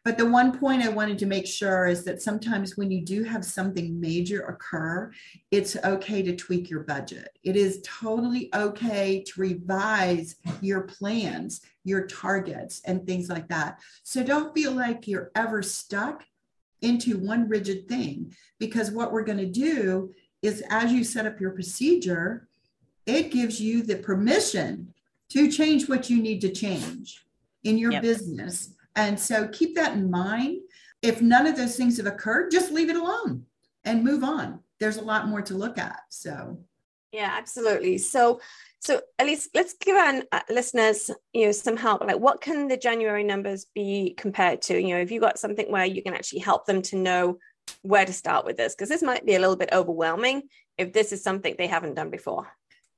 But 0.04 0.18
the 0.18 0.28
one 0.28 0.58
point 0.58 0.82
I 0.82 0.88
wanted 0.88 1.18
to 1.20 1.26
make 1.26 1.46
sure 1.46 1.86
is 1.86 2.04
that 2.04 2.22
sometimes 2.22 2.76
when 2.76 2.90
you 2.90 3.02
do 3.02 3.22
have 3.22 3.44
something 3.44 4.00
major 4.00 4.42
occur, 4.42 5.12
it's 5.52 5.76
okay 5.76 6.22
to 6.22 6.34
tweak 6.34 6.68
your 6.68 6.80
budget. 6.80 7.38
It 7.44 7.54
is 7.54 7.82
totally 7.84 8.50
okay 8.52 9.22
to 9.22 9.40
revise 9.40 10.36
your 10.60 10.82
plans, 10.82 11.60
your 11.84 12.06
targets, 12.08 12.82
and 12.84 13.06
things 13.06 13.28
like 13.28 13.48
that. 13.48 13.78
So 14.02 14.24
don't 14.24 14.52
feel 14.52 14.72
like 14.72 15.06
you're 15.06 15.30
ever 15.36 15.62
stuck 15.62 16.24
into 16.80 17.18
one 17.18 17.48
rigid 17.48 17.86
thing 17.88 18.34
because 18.58 18.90
what 18.90 19.12
we're 19.12 19.22
going 19.22 19.38
to 19.38 19.46
do 19.46 20.12
is 20.42 20.64
as 20.68 20.92
you 20.92 21.04
set 21.04 21.26
up 21.26 21.40
your 21.40 21.52
procedure, 21.52 22.48
it 23.06 23.30
gives 23.30 23.60
you 23.60 23.84
the 23.84 23.96
permission 23.96 24.92
to 25.28 25.50
change 25.50 25.88
what 25.88 26.10
you 26.10 26.20
need 26.20 26.40
to 26.40 26.50
change 26.50 27.24
in 27.62 27.78
your 27.78 27.92
yep. 27.92 28.02
business 28.02 28.74
and 28.96 29.18
so 29.18 29.48
keep 29.48 29.74
that 29.76 29.94
in 29.94 30.10
mind. 30.10 30.60
If 31.02 31.20
none 31.20 31.46
of 31.46 31.56
those 31.56 31.76
things 31.76 31.96
have 31.96 32.06
occurred, 32.06 32.50
just 32.50 32.70
leave 32.70 32.90
it 32.90 32.96
alone 32.96 33.44
and 33.84 34.04
move 34.04 34.22
on. 34.22 34.60
There's 34.78 34.98
a 34.98 35.04
lot 35.04 35.28
more 35.28 35.42
to 35.42 35.54
look 35.54 35.78
at. 35.78 36.00
So, 36.10 36.58
yeah, 37.12 37.34
absolutely. 37.36 37.98
So, 37.98 38.40
so 38.80 39.00
Elise 39.18 39.48
let's 39.54 39.74
give 39.74 39.96
our 39.96 40.22
uh, 40.32 40.40
listeners, 40.48 41.10
you 41.32 41.46
know, 41.46 41.52
some 41.52 41.76
help. 41.76 42.02
Like, 42.02 42.18
what 42.18 42.40
can 42.40 42.68
the 42.68 42.76
January 42.76 43.24
numbers 43.24 43.66
be 43.74 44.14
compared 44.16 44.62
to? 44.62 44.80
You 44.80 44.94
know, 44.94 45.00
if 45.00 45.10
you 45.10 45.20
got 45.20 45.38
something 45.38 45.70
where 45.70 45.84
you 45.84 46.02
can 46.02 46.14
actually 46.14 46.40
help 46.40 46.66
them 46.66 46.82
to 46.82 46.96
know 46.96 47.38
where 47.82 48.04
to 48.04 48.12
start 48.12 48.44
with 48.44 48.56
this, 48.56 48.74
because 48.74 48.88
this 48.88 49.02
might 49.02 49.26
be 49.26 49.34
a 49.34 49.40
little 49.40 49.56
bit 49.56 49.70
overwhelming 49.72 50.42
if 50.78 50.92
this 50.92 51.12
is 51.12 51.22
something 51.22 51.54
they 51.56 51.66
haven't 51.66 51.94
done 51.94 52.10
before. 52.10 52.48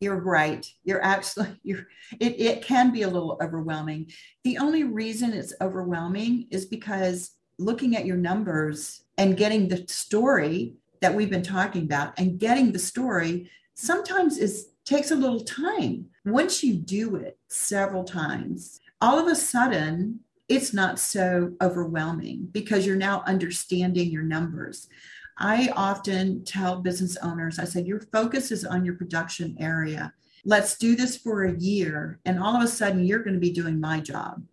You're 0.05 0.21
right. 0.21 0.71
You're 0.85 1.03
actually 1.03 1.49
you're 1.63 1.87
it, 2.21 2.41
it 2.41 2.63
can 2.63 2.93
be 2.93 3.03
a 3.03 3.09
little 3.09 3.39
overwhelming. 3.43 4.13
The 4.45 4.59
only 4.59 4.85
reason 4.85 5.33
it's 5.33 5.55
overwhelming 5.61 6.47
is 6.51 6.67
because 6.67 7.33
looking 7.59 7.97
at 7.97 8.07
your 8.07 8.17
numbers 8.17 9.03
and 9.17 9.37
getting 9.37 9.69
the 9.69 9.85
story 9.89 10.75
that 11.01 11.15
we've 11.15 11.31
been 11.31 11.43
talking 11.43 11.83
about 11.83 12.19
and 12.19 12.39
getting 12.39 12.73
the 12.73 12.79
story 12.79 13.51
sometimes 13.75 14.39
is 14.39 14.69
takes 14.85 15.11
a 15.11 15.17
little 15.17 15.41
time. 15.41 16.07
Once 16.27 16.63
you 16.63 16.75
do 16.75 17.17
it 17.17 17.39
several 17.49 18.05
times, 18.05 18.81
all 19.01 19.19
of 19.19 19.27
a 19.27 19.35
sudden 19.35 20.21
it's 20.49 20.75
not 20.75 20.99
so 20.99 21.55
overwhelming 21.63 22.49
because 22.53 22.87
you're 22.87 22.97
now 22.97 23.23
understanding 23.27 24.11
your 24.11 24.23
numbers. 24.23 24.89
I 25.39 25.71
often 25.75 26.45
tell 26.45 26.81
business 26.81 27.17
owners, 27.23 27.59
I 27.59 27.65
said, 27.65 27.87
your 27.87 28.01
focus 28.01 28.53
is 28.53 28.65
on 28.65 28.85
your 28.85 28.95
production 28.95 29.57
area. 29.59 30.13
Let's 30.45 30.77
do 30.77 30.95
this 30.95 31.17
for 31.17 31.45
a 31.45 31.59
year. 31.59 32.21
And 32.25 32.39
all 32.39 32.57
of 32.57 32.63
a 32.63 32.69
sudden, 32.69 33.05
you're 33.05 33.23
going 33.23 33.35
to 33.35 33.41
be 33.41 33.51
doing 33.51 33.81
my 33.81 34.01
job. 34.01 34.45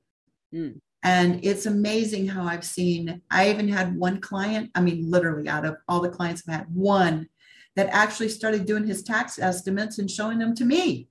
Mm. 0.53 0.79
And 1.03 1.43
it's 1.43 1.65
amazing 1.65 2.27
how 2.27 2.45
I've 2.45 2.65
seen, 2.65 3.21
I 3.29 3.49
even 3.49 3.67
had 3.67 3.95
one 3.95 4.21
client, 4.21 4.71
I 4.75 4.81
mean, 4.81 5.09
literally 5.09 5.49
out 5.49 5.65
of 5.65 5.77
all 5.87 5.99
the 5.99 6.09
clients 6.09 6.43
I've 6.47 6.55
had, 6.55 6.75
one 6.75 7.27
that 7.75 7.89
actually 7.91 8.29
started 8.29 8.65
doing 8.65 8.85
his 8.85 9.03
tax 9.03 9.39
estimates 9.39 9.97
and 9.97 10.09
showing 10.09 10.39
them 10.39 10.53
to 10.55 10.65
me. 10.65 11.07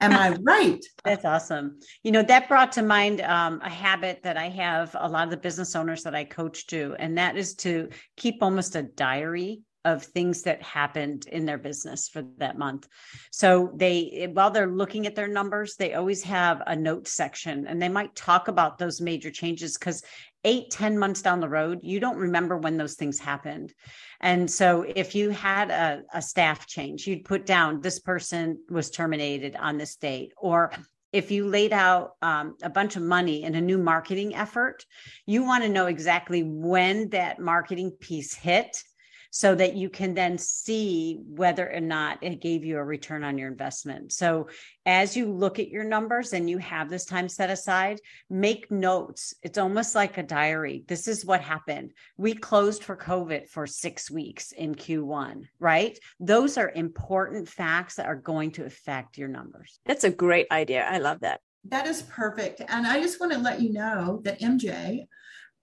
Am 0.00 0.12
I 0.12 0.30
right? 0.42 0.84
That's 1.04 1.24
awesome. 1.24 1.78
You 2.02 2.12
know, 2.12 2.22
that 2.22 2.48
brought 2.48 2.72
to 2.72 2.82
mind 2.82 3.20
um, 3.20 3.60
a 3.62 3.68
habit 3.68 4.22
that 4.22 4.36
I 4.36 4.48
have 4.48 4.96
a 4.98 5.08
lot 5.08 5.24
of 5.24 5.30
the 5.30 5.36
business 5.36 5.76
owners 5.76 6.02
that 6.04 6.14
I 6.14 6.24
coach 6.24 6.66
do, 6.66 6.94
and 6.98 7.18
that 7.18 7.36
is 7.36 7.54
to 7.56 7.88
keep 8.16 8.42
almost 8.42 8.76
a 8.76 8.82
diary 8.82 9.60
of 9.84 10.02
things 10.02 10.42
that 10.42 10.62
happened 10.62 11.26
in 11.26 11.46
their 11.46 11.56
business 11.56 12.08
for 12.08 12.22
that 12.36 12.58
month. 12.58 12.86
So 13.30 13.72
they 13.74 14.28
while 14.32 14.50
they're 14.50 14.66
looking 14.66 15.06
at 15.06 15.14
their 15.14 15.28
numbers, 15.28 15.76
they 15.76 15.94
always 15.94 16.22
have 16.24 16.62
a 16.66 16.76
note 16.76 17.08
section 17.08 17.66
and 17.66 17.80
they 17.80 17.88
might 17.88 18.14
talk 18.14 18.48
about 18.48 18.76
those 18.76 19.00
major 19.00 19.30
changes 19.30 19.78
because 19.78 20.02
eight, 20.44 20.70
ten 20.70 20.98
months 20.98 21.22
down 21.22 21.40
the 21.40 21.48
road, 21.48 21.80
you 21.82 22.00
don't 22.00 22.16
remember 22.16 22.56
when 22.56 22.76
those 22.76 22.94
things 22.94 23.18
happened. 23.18 23.72
And 24.20 24.50
so 24.50 24.82
if 24.82 25.14
you 25.14 25.30
had 25.30 25.70
a, 25.70 26.02
a 26.14 26.22
staff 26.22 26.66
change, 26.66 27.06
you'd 27.06 27.24
put 27.24 27.46
down 27.46 27.80
this 27.80 27.98
person 27.98 28.58
was 28.70 28.90
terminated 28.90 29.56
on 29.56 29.78
this 29.78 29.96
date, 29.96 30.32
or 30.36 30.72
if 31.12 31.30
you 31.30 31.48
laid 31.48 31.72
out 31.72 32.12
um, 32.22 32.56
a 32.62 32.70
bunch 32.70 32.96
of 32.96 33.02
money 33.02 33.42
in 33.42 33.54
a 33.54 33.60
new 33.60 33.78
marketing 33.78 34.34
effort, 34.34 34.84
you 35.26 35.42
want 35.42 35.64
to 35.64 35.68
know 35.68 35.86
exactly 35.86 36.42
when 36.42 37.08
that 37.08 37.40
marketing 37.40 37.90
piece 37.98 38.34
hit 38.34 38.82
so 39.30 39.54
that 39.54 39.76
you 39.76 39.88
can 39.88 40.14
then 40.14 40.36
see 40.36 41.20
whether 41.24 41.72
or 41.72 41.80
not 41.80 42.18
it 42.22 42.40
gave 42.40 42.64
you 42.64 42.76
a 42.78 42.84
return 42.84 43.22
on 43.24 43.38
your 43.38 43.48
investment. 43.48 44.12
So 44.12 44.48
as 44.84 45.16
you 45.16 45.32
look 45.32 45.58
at 45.58 45.68
your 45.68 45.84
numbers 45.84 46.32
and 46.32 46.50
you 46.50 46.58
have 46.58 46.90
this 46.90 47.04
time 47.04 47.28
set 47.28 47.48
aside, 47.48 48.00
make 48.28 48.70
notes. 48.70 49.34
It's 49.42 49.58
almost 49.58 49.94
like 49.94 50.18
a 50.18 50.22
diary. 50.22 50.84
This 50.88 51.06
is 51.06 51.24
what 51.24 51.40
happened. 51.40 51.92
We 52.16 52.34
closed 52.34 52.82
for 52.82 52.96
COVID 52.96 53.48
for 53.48 53.66
six 53.66 54.10
weeks 54.10 54.52
in 54.52 54.74
Q1, 54.74 55.44
right? 55.60 55.98
Those 56.18 56.58
are 56.58 56.70
important 56.74 57.48
facts 57.48 57.96
that 57.96 58.06
are 58.06 58.16
going 58.16 58.50
to 58.52 58.64
affect 58.64 59.16
your 59.16 59.28
numbers. 59.28 59.78
That's 59.86 60.04
a 60.04 60.10
great 60.10 60.48
idea. 60.50 60.84
I 60.84 60.98
love 60.98 61.20
that. 61.20 61.40
That 61.68 61.86
is 61.86 62.02
perfect. 62.02 62.62
And 62.68 62.86
I 62.86 63.00
just 63.00 63.20
want 63.20 63.32
to 63.32 63.38
let 63.38 63.60
you 63.60 63.72
know 63.72 64.20
that 64.24 64.40
MJ, 64.40 65.06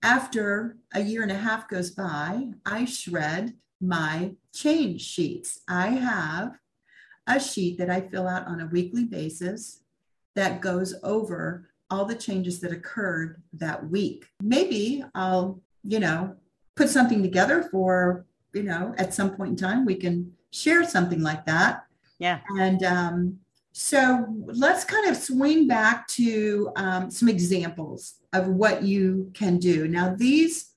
after 0.03 0.77
a 0.93 1.01
year 1.01 1.23
and 1.23 1.31
a 1.31 1.37
half 1.37 1.67
goes 1.67 1.91
by, 1.91 2.47
I 2.65 2.85
shred 2.85 3.53
my 3.81 4.31
change 4.53 5.01
sheets. 5.01 5.61
I 5.67 5.87
have 5.89 6.57
a 7.27 7.39
sheet 7.39 7.77
that 7.77 7.89
I 7.89 8.01
fill 8.01 8.27
out 8.27 8.47
on 8.47 8.61
a 8.61 8.67
weekly 8.67 9.03
basis 9.03 9.81
that 10.35 10.61
goes 10.61 10.95
over 11.03 11.69
all 11.89 12.05
the 12.05 12.15
changes 12.15 12.59
that 12.59 12.71
occurred 12.71 13.41
that 13.53 13.89
week. 13.89 14.27
Maybe 14.41 15.03
I'll, 15.15 15.61
you 15.83 15.99
know, 15.99 16.35
put 16.75 16.89
something 16.89 17.21
together 17.21 17.63
for, 17.63 18.25
you 18.53 18.63
know, 18.63 18.93
at 18.97 19.13
some 19.13 19.35
point 19.35 19.51
in 19.51 19.55
time 19.55 19.85
we 19.85 19.95
can 19.95 20.33
share 20.51 20.83
something 20.83 21.21
like 21.21 21.45
that. 21.45 21.85
Yeah. 22.19 22.39
And 22.59 22.83
um, 22.83 23.39
so 23.79 24.25
let's 24.47 24.83
kind 24.83 25.07
of 25.07 25.15
swing 25.15 25.67
back 25.67 26.07
to 26.07 26.71
um, 26.75 27.11
some 27.11 27.29
examples 27.29 28.15
of 28.33 28.47
what 28.47 28.81
you 28.81 29.29
can 29.35 29.59
do. 29.59 29.87
Now, 29.87 30.15
these 30.17 30.71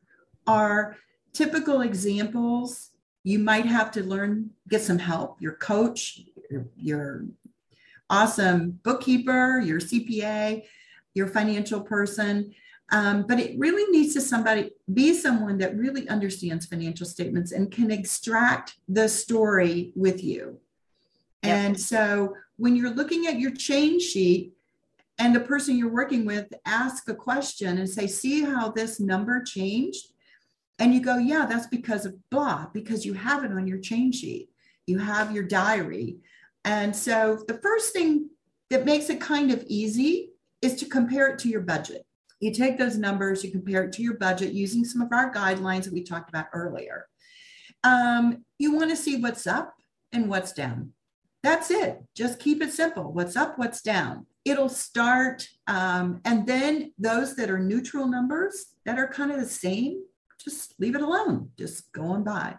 are 0.47 0.99
typical 1.33 1.80
examples. 1.80 2.90
You 3.25 3.38
might 3.38 3.64
have 3.64 3.90
to 3.92 4.02
learn, 4.02 4.50
get 4.69 4.83
some 4.83 4.99
help. 4.99 5.40
Your 5.40 5.54
coach, 5.54 6.21
your, 6.50 6.66
your 6.76 7.25
awesome 8.11 8.78
bookkeeper, 8.83 9.61
your 9.61 9.80
CPA, 9.80 10.64
your 11.14 11.26
financial 11.26 11.80
person. 11.80 12.54
Um, 12.92 13.25
but 13.26 13.40
it 13.40 13.59
really 13.59 13.90
needs 13.90 14.12
to 14.12 14.21
somebody 14.21 14.73
be 14.92 15.14
someone 15.14 15.57
that 15.57 15.75
really 15.75 16.07
understands 16.11 16.66
financial 16.66 17.07
statements 17.07 17.50
and 17.50 17.73
can 17.73 17.90
extract 17.90 18.75
the 18.90 19.09
story 19.09 19.95
with 19.97 20.23
you. 20.23 20.59
Yep. 21.42 21.57
And 21.57 21.80
so 21.80 22.35
when 22.60 22.76
you're 22.76 22.94
looking 22.94 23.26
at 23.26 23.40
your 23.40 23.52
change 23.52 24.02
sheet 24.02 24.52
and 25.18 25.34
the 25.34 25.40
person 25.40 25.78
you're 25.78 25.92
working 25.92 26.26
with 26.26 26.46
ask 26.66 27.08
a 27.08 27.14
question 27.14 27.78
and 27.78 27.88
say, 27.88 28.06
see 28.06 28.42
how 28.42 28.70
this 28.70 29.00
number 29.00 29.42
changed? 29.42 30.12
And 30.78 30.92
you 30.92 31.00
go, 31.00 31.16
yeah, 31.16 31.46
that's 31.46 31.68
because 31.68 32.04
of 32.04 32.14
blah, 32.30 32.66
because 32.74 33.06
you 33.06 33.14
have 33.14 33.44
it 33.44 33.52
on 33.52 33.66
your 33.66 33.78
change 33.78 34.16
sheet. 34.16 34.50
You 34.86 34.98
have 34.98 35.32
your 35.34 35.44
diary. 35.44 36.18
And 36.66 36.94
so 36.94 37.42
the 37.48 37.58
first 37.62 37.94
thing 37.94 38.28
that 38.68 38.84
makes 38.84 39.08
it 39.08 39.22
kind 39.22 39.50
of 39.52 39.64
easy 39.66 40.32
is 40.60 40.74
to 40.76 40.84
compare 40.84 41.28
it 41.28 41.38
to 41.40 41.48
your 41.48 41.62
budget. 41.62 42.04
You 42.40 42.52
take 42.52 42.76
those 42.76 42.98
numbers, 42.98 43.42
you 43.42 43.50
compare 43.50 43.84
it 43.84 43.92
to 43.94 44.02
your 44.02 44.18
budget 44.18 44.52
using 44.52 44.84
some 44.84 45.00
of 45.00 45.08
our 45.12 45.32
guidelines 45.32 45.84
that 45.84 45.94
we 45.94 46.02
talked 46.02 46.28
about 46.28 46.48
earlier. 46.52 47.06
Um, 47.84 48.44
you 48.58 48.74
want 48.74 48.90
to 48.90 48.96
see 48.96 49.16
what's 49.16 49.46
up 49.46 49.72
and 50.12 50.28
what's 50.28 50.52
down. 50.52 50.92
That's 51.42 51.70
it. 51.70 52.02
Just 52.14 52.38
keep 52.38 52.62
it 52.62 52.73
simple. 52.73 53.12
What's 53.12 53.37
up, 53.37 53.59
what's 53.59 53.80
down. 53.80 54.26
It'll 54.44 54.68
start, 54.68 55.47
um, 55.66 56.20
and 56.25 56.47
then 56.47 56.92
those 56.99 57.37
that 57.37 57.50
are 57.50 57.59
neutral 57.59 58.06
numbers 58.06 58.66
that 58.85 58.99
are 58.99 59.09
kind 59.09 59.30
of 59.30 59.38
the 59.38 59.47
same, 59.47 60.02
just 60.42 60.75
leave 60.78 60.94
it 60.94 61.02
alone. 61.02 61.50
Just 61.59 61.92
go 61.92 62.04
on 62.04 62.25
by. 62.25 62.56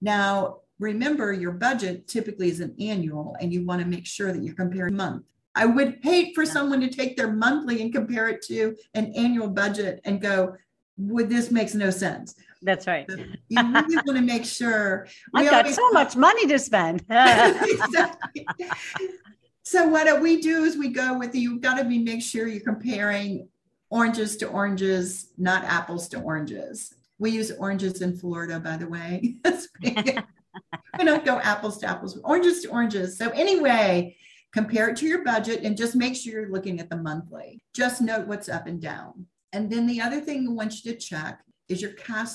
Now, 0.00 0.58
remember 0.78 1.32
your 1.32 1.52
budget 1.52 2.08
typically 2.08 2.48
is 2.48 2.60
an 2.60 2.74
annual, 2.78 3.36
and 3.40 3.52
you 3.52 3.64
want 3.64 3.80
to 3.82 3.88
make 3.88 4.06
sure 4.06 4.32
that 4.32 4.42
you're 4.42 4.54
comparing 4.54 4.96
month. 4.96 5.24
I 5.54 5.66
would 5.66 6.00
hate 6.02 6.34
for 6.34 6.44
someone 6.44 6.80
to 6.80 6.88
take 6.88 7.16
their 7.16 7.32
monthly 7.32 7.80
and 7.80 7.92
compare 7.92 8.28
it 8.28 8.42
to 8.48 8.76
an 8.94 9.12
annual 9.14 9.48
budget 9.48 10.00
and 10.04 10.20
go, 10.20 10.56
would 10.96 11.28
this 11.28 11.50
makes 11.50 11.74
no 11.74 11.90
sense. 11.90 12.34
That's 12.64 12.86
right. 12.86 13.06
you 13.08 13.18
really 13.60 13.96
want 13.96 14.16
to 14.16 14.22
make 14.22 14.44
sure. 14.46 15.06
I've 15.34 15.50
got 15.50 15.68
so 15.68 15.90
much 15.90 16.16
money 16.16 16.46
to 16.46 16.58
spend. 16.58 17.04
so 19.62 19.86
what 19.86 20.20
we 20.20 20.40
do 20.40 20.64
is 20.64 20.76
we 20.76 20.88
go 20.88 21.18
with 21.18 21.34
you've 21.34 21.60
got 21.60 21.76
to 21.76 21.84
be 21.84 21.98
make 21.98 22.22
sure 22.22 22.48
you're 22.48 22.64
comparing 22.64 23.48
oranges 23.90 24.38
to 24.38 24.48
oranges, 24.48 25.30
not 25.36 25.62
apples 25.64 26.08
to 26.08 26.20
oranges. 26.20 26.94
We 27.18 27.30
use 27.32 27.52
oranges 27.52 28.00
in 28.00 28.16
Florida, 28.16 28.58
by 28.58 28.78
the 28.78 28.88
way. 28.88 29.36
we 30.98 31.04
don't 31.04 31.24
go 31.24 31.38
apples 31.40 31.78
to 31.78 31.86
apples, 31.86 32.18
oranges 32.24 32.62
to 32.62 32.70
oranges. 32.70 33.18
So 33.18 33.28
anyway, 33.30 34.16
compare 34.52 34.88
it 34.88 34.96
to 34.96 35.06
your 35.06 35.22
budget 35.22 35.62
and 35.64 35.76
just 35.76 35.94
make 35.94 36.16
sure 36.16 36.32
you're 36.40 36.50
looking 36.50 36.80
at 36.80 36.88
the 36.88 36.96
monthly. 36.96 37.62
Just 37.74 38.00
note 38.00 38.26
what's 38.26 38.48
up 38.48 38.66
and 38.66 38.80
down. 38.80 39.26
And 39.52 39.70
then 39.70 39.86
the 39.86 40.00
other 40.00 40.20
thing 40.20 40.48
I 40.48 40.52
want 40.52 40.82
you 40.82 40.92
to 40.92 40.98
check 40.98 41.40
is 41.68 41.80
your 41.80 41.92
cash 41.92 42.30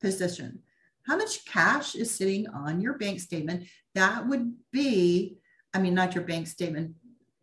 position. 0.00 0.60
How 1.06 1.16
much 1.16 1.44
cash 1.46 1.94
is 1.94 2.14
sitting 2.14 2.46
on 2.48 2.80
your 2.80 2.98
bank 2.98 3.20
statement? 3.20 3.66
That 3.94 4.26
would 4.28 4.52
be, 4.72 5.38
I 5.72 5.80
mean, 5.80 5.94
not 5.94 6.14
your 6.14 6.24
bank 6.24 6.46
statement, 6.46 6.94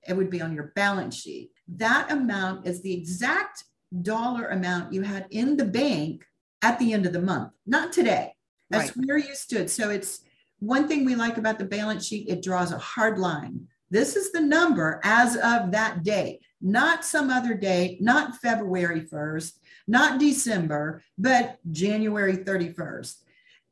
it 0.08 0.14
would 0.16 0.30
be 0.30 0.42
on 0.42 0.54
your 0.54 0.72
balance 0.76 1.16
sheet. 1.16 1.52
That 1.68 2.12
amount 2.12 2.68
is 2.68 2.82
the 2.82 2.94
exact 2.94 3.64
dollar 4.02 4.48
amount 4.48 4.94
you 4.94 5.02
had 5.02 5.28
in 5.32 5.58
the 5.58 5.66
bank 5.66 6.26
at 6.62 6.78
the 6.80 6.94
end 6.94 7.06
of 7.06 7.14
the 7.14 7.22
month, 7.22 7.52
not 7.66 7.92
today. 7.92 8.36
That's 8.70 8.96
right. 8.96 9.06
where 9.06 9.18
you 9.18 9.36
stood. 9.36 9.70
So 9.70 9.90
it's 9.90 10.22
one 10.60 10.88
thing 10.88 11.06
we 11.06 11.16
like 11.16 11.38
about 11.38 11.60
the 11.60 11.66
balance 11.66 12.08
sheet, 12.08 12.30
it 12.30 12.44
draws 12.44 12.72
a 12.72 12.78
hard 12.78 13.20
line. 13.20 13.68
This 13.92 14.16
is 14.16 14.32
the 14.32 14.42
number 14.42 15.00
as 15.04 15.36
of 15.36 15.72
that 15.72 16.04
date, 16.04 16.42
not 16.62 17.06
some 17.06 17.30
other 17.30 17.54
date, 17.54 18.02
not 18.02 18.38
February 18.38 19.02
1st, 19.02 19.54
not 19.88 20.20
December, 20.20 21.02
but 21.18 21.60
January 21.72 22.38
31st. 22.38 23.16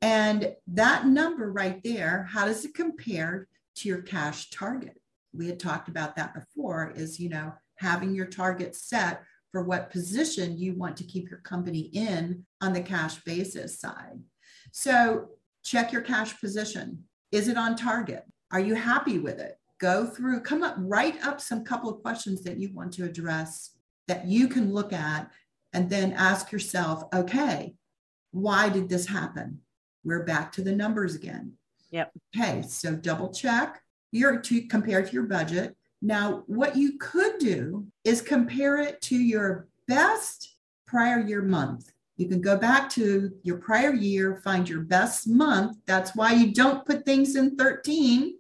And 0.02 0.54
that 0.68 1.08
number 1.08 1.52
right 1.52 1.82
there, 1.84 2.28
how 2.30 2.46
does 2.46 2.66
it 2.66 2.76
compare 2.76 3.48
to 3.78 3.90
your 3.90 4.02
cash 4.02 4.50
target? 4.50 5.00
We 5.34 5.48
had 5.48 5.60
talked 5.60 5.88
about 5.88 6.16
that 6.18 6.34
before 6.34 6.94
is, 6.96 7.20
you 7.20 7.30
know, 7.30 7.54
having 7.78 8.14
your 8.14 8.28
target 8.28 8.76
set 8.76 9.24
for 9.52 9.64
what 9.64 9.92
position 9.92 10.58
you 10.58 10.76
want 10.76 10.98
to 10.98 11.04
keep 11.04 11.30
your 11.30 11.40
company 11.40 11.90
in 11.94 12.46
on 12.62 12.74
the 12.74 12.82
cash 12.82 13.24
basis 13.24 13.80
side. 13.80 14.20
So 14.72 15.30
check 15.64 15.92
your 15.92 16.02
cash 16.02 16.40
position. 16.40 17.06
Is 17.32 17.48
it 17.48 17.58
on 17.58 17.76
target? 17.76 18.26
Are 18.52 18.60
you 18.60 18.76
happy 18.76 19.18
with 19.18 19.40
it? 19.40 19.58
Go 19.80 20.06
through, 20.06 20.42
come 20.42 20.64
up, 20.64 20.76
write 20.78 21.22
up 21.24 21.42
some 21.42 21.64
couple 21.64 21.90
of 21.90 22.02
questions 22.02 22.44
that 22.44 22.60
you 22.60 22.72
want 22.74 22.94
to 22.94 23.06
address 23.06 23.72
that 24.08 24.26
you 24.26 24.48
can 24.48 24.74
look 24.74 24.94
at 24.94 25.32
and 25.74 25.90
then 25.90 26.14
ask 26.14 26.52
yourself, 26.52 27.04
okay, 27.14 27.76
why 28.32 28.70
did 28.70 28.90
this 28.90 29.08
happen? 29.08 29.60
We're 30.04 30.24
back 30.24 30.52
to 30.54 30.62
the 30.62 30.76
numbers 30.76 31.16
again. 31.16 31.54
Yep. 31.92 32.12
Okay, 32.36 32.62
so 32.64 32.96
double 32.96 33.32
check 33.32 33.82
your 34.12 34.40
to 34.40 34.62
compare 34.68 35.04
to 35.04 35.12
your 35.12 35.24
budget. 35.24 35.76
Now, 36.02 36.44
what 36.48 36.76
you 36.76 36.98
could 36.98 37.40
do 37.40 37.88
is 38.04 38.22
compare 38.22 38.78
it 38.78 39.02
to 39.04 39.16
your 39.16 39.68
best 39.88 40.56
prior 40.86 41.20
year 41.20 41.42
month. 41.42 41.92
You 42.18 42.28
can 42.28 42.42
go 42.42 42.58
back 42.58 42.90
to 42.92 43.32
your 43.44 43.58
prior 43.58 43.94
year, 43.94 44.42
find 44.44 44.70
your 44.70 44.82
best 44.82 45.28
month. 45.28 45.78
That's 45.88 46.16
why 46.16 46.34
you 46.34 46.54
don't 46.54 46.86
put 46.86 47.06
things 47.06 47.36
in 47.36 47.56
13. 47.56 48.36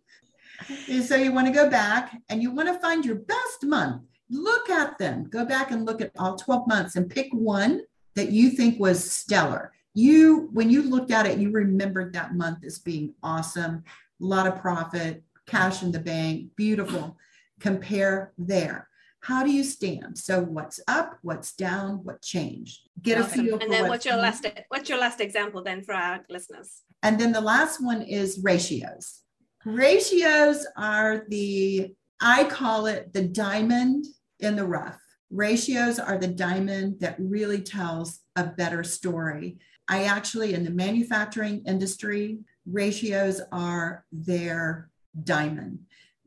So 1.01 1.15
you 1.15 1.31
want 1.31 1.47
to 1.47 1.53
go 1.53 1.69
back 1.69 2.17
and 2.29 2.41
you 2.41 2.51
want 2.51 2.67
to 2.67 2.79
find 2.79 3.05
your 3.05 3.15
best 3.15 3.63
month. 3.63 4.03
Look 4.29 4.69
at 4.69 4.97
them. 4.97 5.25
Go 5.29 5.45
back 5.45 5.71
and 5.71 5.85
look 5.85 6.01
at 6.01 6.11
all 6.17 6.35
12 6.35 6.67
months 6.67 6.95
and 6.95 7.09
pick 7.09 7.27
one 7.31 7.81
that 8.15 8.31
you 8.31 8.49
think 8.49 8.79
was 8.79 9.11
stellar. 9.11 9.71
You, 9.93 10.49
when 10.53 10.69
you 10.69 10.83
looked 10.83 11.11
at 11.11 11.25
it, 11.25 11.37
you 11.37 11.51
remembered 11.51 12.13
that 12.13 12.33
month 12.33 12.63
as 12.65 12.79
being 12.79 13.13
awesome, 13.21 13.83
a 14.21 14.25
lot 14.25 14.47
of 14.47 14.59
profit, 14.59 15.23
cash 15.45 15.83
in 15.83 15.91
the 15.91 15.99
bank, 15.99 16.49
beautiful. 16.55 17.17
Compare 17.59 18.33
there. 18.37 18.89
How 19.23 19.43
do 19.43 19.51
you 19.51 19.63
stand? 19.63 20.17
So 20.17 20.41
what's 20.41 20.81
up, 20.87 21.17
what's 21.21 21.53
down, 21.53 22.03
what 22.03 22.21
changed? 22.21 22.89
Get 23.01 23.19
awesome. 23.19 23.39
a 23.39 23.43
feel. 23.43 23.59
And 23.59 23.71
then 23.71 23.87
what's 23.87 24.05
your 24.05 24.17
last 24.17 24.45
what's 24.67 24.89
your 24.89 24.97
last 24.97 25.21
example 25.21 25.63
then 25.63 25.81
for 25.81 25.93
our 25.93 26.19
listeners? 26.29 26.81
And 27.03 27.17
then 27.17 27.31
the 27.31 27.39
last 27.39 27.81
one 27.81 28.01
is 28.01 28.41
ratios. 28.43 29.21
Ratios 29.65 30.65
are 30.75 31.25
the 31.29 31.93
I 32.21 32.45
call 32.45 32.85
it 32.85 33.11
the 33.13 33.23
diamond 33.23 34.05
in 34.39 34.55
the 34.55 34.65
rough. 34.65 35.01
Ratios 35.29 35.99
are 35.99 36.17
the 36.17 36.27
diamond 36.27 36.99
that 37.01 37.17
really 37.19 37.61
tells 37.61 38.21
a 38.35 38.45
better 38.45 38.83
story. 38.83 39.57
I 39.89 40.05
actually, 40.05 40.53
in 40.53 40.63
the 40.63 40.69
manufacturing 40.69 41.63
industry, 41.67 42.39
ratios 42.65 43.41
are 43.51 44.05
their 44.11 44.89
diamond. 45.23 45.79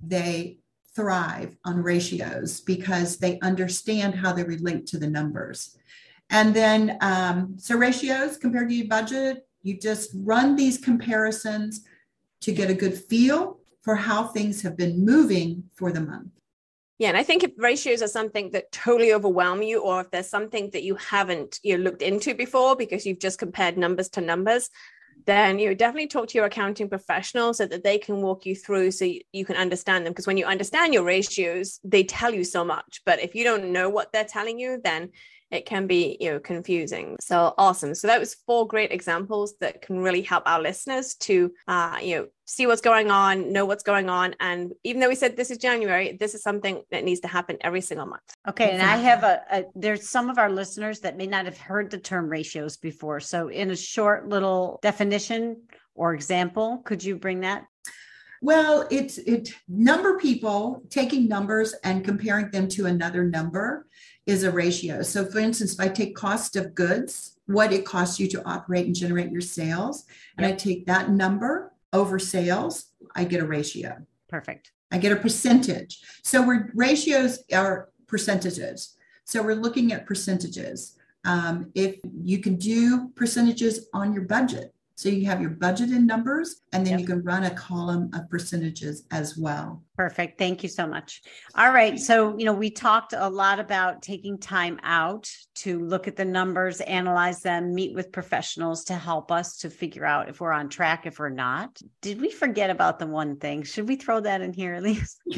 They 0.02 0.58
thrive 0.94 1.56
on 1.64 1.82
ratios 1.82 2.60
because 2.60 3.16
they 3.16 3.38
understand 3.40 4.14
how 4.14 4.32
they 4.32 4.44
relate 4.44 4.86
to 4.88 4.98
the 4.98 5.08
numbers. 5.08 5.78
And 6.28 6.52
then, 6.52 6.98
um, 7.00 7.54
so 7.58 7.76
ratios 7.76 8.36
compared 8.36 8.68
to 8.68 8.74
your 8.74 8.88
budget, 8.88 9.46
you 9.62 9.78
just 9.78 10.10
run 10.14 10.56
these 10.56 10.78
comparisons 10.78 11.84
to 12.40 12.52
get 12.52 12.70
a 12.70 12.74
good 12.74 12.96
feel 12.96 13.58
for 13.82 13.96
how 13.96 14.26
things 14.28 14.62
have 14.62 14.76
been 14.76 15.04
moving 15.04 15.64
for 15.74 15.92
the 15.92 16.00
month. 16.00 16.32
Yeah, 16.98 17.08
and 17.08 17.16
I 17.16 17.22
think 17.22 17.44
if 17.44 17.52
ratios 17.58 18.00
are 18.00 18.08
something 18.08 18.50
that 18.52 18.72
totally 18.72 19.12
overwhelm 19.12 19.62
you, 19.62 19.80
or 19.80 20.00
if 20.00 20.10
there's 20.10 20.30
something 20.30 20.70
that 20.70 20.82
you 20.82 20.94
haven't 20.94 21.60
you 21.62 21.76
know, 21.76 21.84
looked 21.84 22.00
into 22.00 22.34
before 22.34 22.74
because 22.74 23.04
you've 23.04 23.18
just 23.18 23.38
compared 23.38 23.76
numbers 23.76 24.08
to 24.10 24.22
numbers, 24.22 24.70
then 25.26 25.58
you 25.58 25.68
know, 25.68 25.74
definitely 25.74 26.06
talk 26.06 26.28
to 26.28 26.38
your 26.38 26.46
accounting 26.46 26.88
professional 26.88 27.52
so 27.52 27.66
that 27.66 27.84
they 27.84 27.98
can 27.98 28.22
walk 28.22 28.46
you 28.46 28.54
through 28.54 28.90
so 28.90 29.04
you, 29.04 29.20
you 29.32 29.44
can 29.44 29.56
understand 29.56 30.06
them. 30.06 30.12
Because 30.12 30.26
when 30.26 30.38
you 30.38 30.46
understand 30.46 30.94
your 30.94 31.04
ratios, 31.04 31.80
they 31.84 32.02
tell 32.02 32.32
you 32.32 32.44
so 32.44 32.64
much. 32.64 33.02
But 33.04 33.20
if 33.20 33.34
you 33.34 33.44
don't 33.44 33.72
know 33.72 33.90
what 33.90 34.12
they're 34.12 34.24
telling 34.24 34.58
you, 34.58 34.80
then 34.82 35.10
it 35.50 35.66
can 35.66 35.86
be 35.86 36.16
you 36.20 36.32
know 36.32 36.40
confusing. 36.40 37.16
So 37.20 37.54
awesome. 37.56 37.94
So 37.94 38.08
that 38.08 38.20
was 38.20 38.34
four 38.46 38.66
great 38.66 38.92
examples 38.92 39.54
that 39.60 39.82
can 39.82 39.98
really 39.98 40.22
help 40.22 40.44
our 40.46 40.60
listeners 40.60 41.14
to 41.20 41.52
uh, 41.68 41.98
you 42.02 42.16
know 42.16 42.26
see 42.44 42.66
what's 42.66 42.80
going 42.80 43.10
on 43.10 43.52
know 43.52 43.64
what's 43.64 43.82
going 43.82 44.08
on. 44.08 44.34
And 44.40 44.72
even 44.84 45.00
though 45.00 45.08
we 45.08 45.14
said 45.14 45.36
this 45.36 45.50
is 45.50 45.58
january 45.58 46.16
this 46.18 46.34
is 46.34 46.42
something 46.42 46.82
that 46.90 47.04
needs 47.04 47.20
to 47.20 47.28
happen 47.28 47.56
every 47.60 47.80
single 47.80 48.06
month. 48.06 48.22
Okay 48.48 48.70
and 48.70 48.82
i 48.82 48.96
have 48.96 49.22
a, 49.22 49.42
a 49.50 49.64
there's 49.74 50.08
some 50.08 50.30
of 50.30 50.38
our 50.38 50.50
listeners 50.50 51.00
that 51.00 51.16
may 51.16 51.26
not 51.26 51.44
have 51.44 51.58
heard 51.58 51.90
the 51.90 51.98
term 51.98 52.28
ratios 52.28 52.76
before. 52.76 53.20
So 53.20 53.48
in 53.48 53.70
a 53.70 53.76
short 53.76 54.28
little 54.28 54.78
definition 54.82 55.62
or 55.94 56.14
example 56.14 56.82
could 56.84 57.02
you 57.02 57.16
bring 57.16 57.40
that? 57.40 57.64
Well, 58.42 58.86
it's 58.90 59.18
it 59.18 59.52
number 59.66 60.18
people 60.18 60.82
taking 60.90 61.26
numbers 61.26 61.74
and 61.84 62.04
comparing 62.04 62.50
them 62.50 62.68
to 62.68 62.86
another 62.86 63.24
number 63.24 63.86
is 64.26 64.42
a 64.42 64.50
ratio. 64.50 65.02
So 65.02 65.24
for 65.24 65.38
instance, 65.38 65.74
if 65.74 65.80
I 65.80 65.88
take 65.88 66.16
cost 66.16 66.56
of 66.56 66.74
goods, 66.74 67.38
what 67.46 67.72
it 67.72 67.84
costs 67.84 68.18
you 68.18 68.28
to 68.28 68.44
operate 68.44 68.86
and 68.86 68.94
generate 68.94 69.30
your 69.30 69.40
sales, 69.40 70.04
and 70.36 70.44
I 70.44 70.52
take 70.52 70.86
that 70.86 71.10
number 71.10 71.72
over 71.92 72.18
sales, 72.18 72.86
I 73.14 73.24
get 73.24 73.40
a 73.40 73.46
ratio. 73.46 74.04
Perfect. 74.28 74.72
I 74.90 74.98
get 74.98 75.12
a 75.12 75.16
percentage. 75.16 76.00
So 76.22 76.46
we're 76.46 76.70
ratios 76.74 77.38
are 77.52 77.90
percentages. 78.06 78.96
So 79.24 79.42
we're 79.42 79.54
looking 79.54 79.92
at 79.92 80.06
percentages. 80.06 80.96
Um, 81.24 81.70
if 81.74 81.96
you 82.22 82.38
can 82.38 82.56
do 82.56 83.08
percentages 83.16 83.88
on 83.92 84.12
your 84.12 84.22
budget, 84.22 84.72
so 84.96 85.10
you 85.10 85.26
have 85.26 85.42
your 85.42 85.50
budget 85.50 85.90
in 85.90 86.06
numbers, 86.06 86.62
and 86.72 86.84
then 86.84 86.92
yep. 86.92 87.00
you 87.00 87.06
can 87.06 87.22
run 87.22 87.44
a 87.44 87.50
column 87.50 88.10
of 88.14 88.30
percentages 88.30 89.04
as 89.10 89.36
well. 89.36 89.82
Perfect. 89.94 90.38
Thank 90.38 90.62
you 90.62 90.70
so 90.70 90.86
much. 90.86 91.20
All 91.54 91.70
right. 91.70 91.98
So, 91.98 92.36
you 92.38 92.46
know, 92.46 92.54
we 92.54 92.70
talked 92.70 93.12
a 93.14 93.28
lot 93.28 93.60
about 93.60 94.00
taking 94.00 94.38
time 94.38 94.80
out 94.82 95.30
to 95.56 95.78
look 95.80 96.08
at 96.08 96.16
the 96.16 96.24
numbers, 96.24 96.80
analyze 96.80 97.42
them, 97.42 97.74
meet 97.74 97.94
with 97.94 98.10
professionals 98.10 98.84
to 98.84 98.94
help 98.94 99.30
us 99.30 99.58
to 99.58 99.68
figure 99.68 100.06
out 100.06 100.30
if 100.30 100.40
we're 100.40 100.52
on 100.52 100.70
track, 100.70 101.04
if 101.04 101.18
we're 101.18 101.28
not. 101.28 101.78
Did 102.00 102.18
we 102.18 102.30
forget 102.30 102.70
about 102.70 102.98
the 102.98 103.06
one 103.06 103.36
thing? 103.36 103.64
Should 103.64 103.88
we 103.88 103.96
throw 103.96 104.20
that 104.20 104.40
in 104.40 104.54
here 104.54 104.76
Elise? 104.76 105.18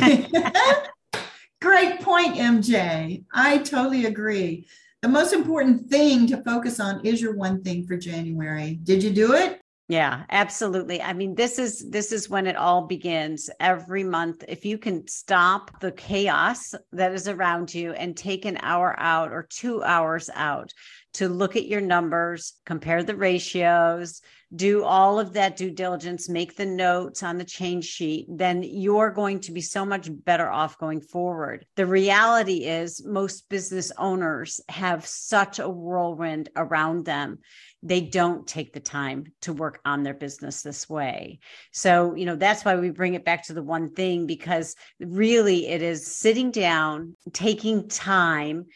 Great 1.61 2.01
point, 2.01 2.37
MJ. 2.37 3.25
I 3.35 3.59
totally 3.59 4.05
agree 4.05 4.69
the 5.03 5.09
most 5.09 5.33
important 5.33 5.89
thing 5.89 6.27
to 6.27 6.43
focus 6.43 6.81
on 6.81 7.05
is 7.05 7.21
your 7.21 7.35
one 7.35 7.63
thing 7.63 7.87
for 7.87 7.97
January. 7.97 8.79
Did 8.83 9.03
you 9.03 9.11
do 9.11 9.35
it? 9.35 9.61
Yeah, 9.91 10.25
absolutely. 10.29 11.01
I 11.01 11.15
mean, 11.15 11.35
this 11.35 11.59
is 11.59 11.89
this 11.89 12.13
is 12.13 12.29
when 12.29 12.47
it 12.47 12.57
all 12.57 12.87
begins 12.87 13.49
every 13.59 14.05
month. 14.05 14.45
If 14.47 14.67
you 14.67 14.77
can 14.77 15.09
stop 15.09 15.81
the 15.81 15.93
chaos 15.93 16.75
that 16.93 17.15
is 17.15 17.27
around 17.27 17.73
you 17.75 17.93
and 17.93 18.15
take 18.15 18.45
an 18.45 18.59
hour 18.61 18.95
out 18.99 19.33
or 19.33 19.47
2 19.49 19.83
hours 19.83 20.29
out 20.35 20.75
to 21.15 21.31
look 21.31 21.57
at 21.57 21.69
your 21.69 21.81
numbers, 21.81 22.53
compare 22.67 23.03
the 23.03 23.17
ratios, 23.17 24.21
do 24.55 24.83
all 24.83 25.21
of 25.21 25.35
that 25.35 25.57
due 25.57 25.71
diligence, 25.71 26.29
make 26.29 26.57
the 26.57 26.67
notes 26.67 27.23
on 27.23 27.37
the 27.37 27.45
change 27.45 27.85
sheet, 27.85 28.27
then 28.29 28.63
you're 28.63 29.11
going 29.11 29.41
to 29.41 29.53
be 29.53 29.61
so 29.61 29.85
much 29.85 30.09
better 30.25 30.51
off 30.51 30.79
going 30.79 31.01
forward. 31.01 31.67
The 31.77 31.87
reality 31.87 32.65
is, 32.65 33.05
most 33.05 33.49
business 33.49 33.93
owners 33.99 34.61
have 34.69 35.07
such 35.07 35.59
a 35.59 35.69
whirlwind 35.69 36.49
around 36.57 37.05
them. 37.05 37.39
They 37.83 38.01
don't 38.01 38.47
take 38.47 38.73
the 38.73 38.81
time 38.81 39.33
to 39.43 39.53
work 39.53 39.81
on 39.85 40.03
their 40.03 40.15
business 40.15 40.63
this 40.63 40.89
way. 40.89 41.39
So, 41.73 42.15
you 42.15 42.25
know, 42.25 42.35
that's 42.35 42.65
why 42.65 42.77
we 42.77 42.91
bring 42.91 43.15
it 43.15 43.25
back 43.25 43.45
to 43.45 43.53
the 43.53 43.63
one 43.63 43.95
thing 43.95 44.27
because 44.27 44.75
really 44.99 45.69
it 45.69 45.83
is 45.83 46.07
sitting 46.07 46.51
down, 46.51 47.17
taking 47.33 47.89
time 47.89 48.67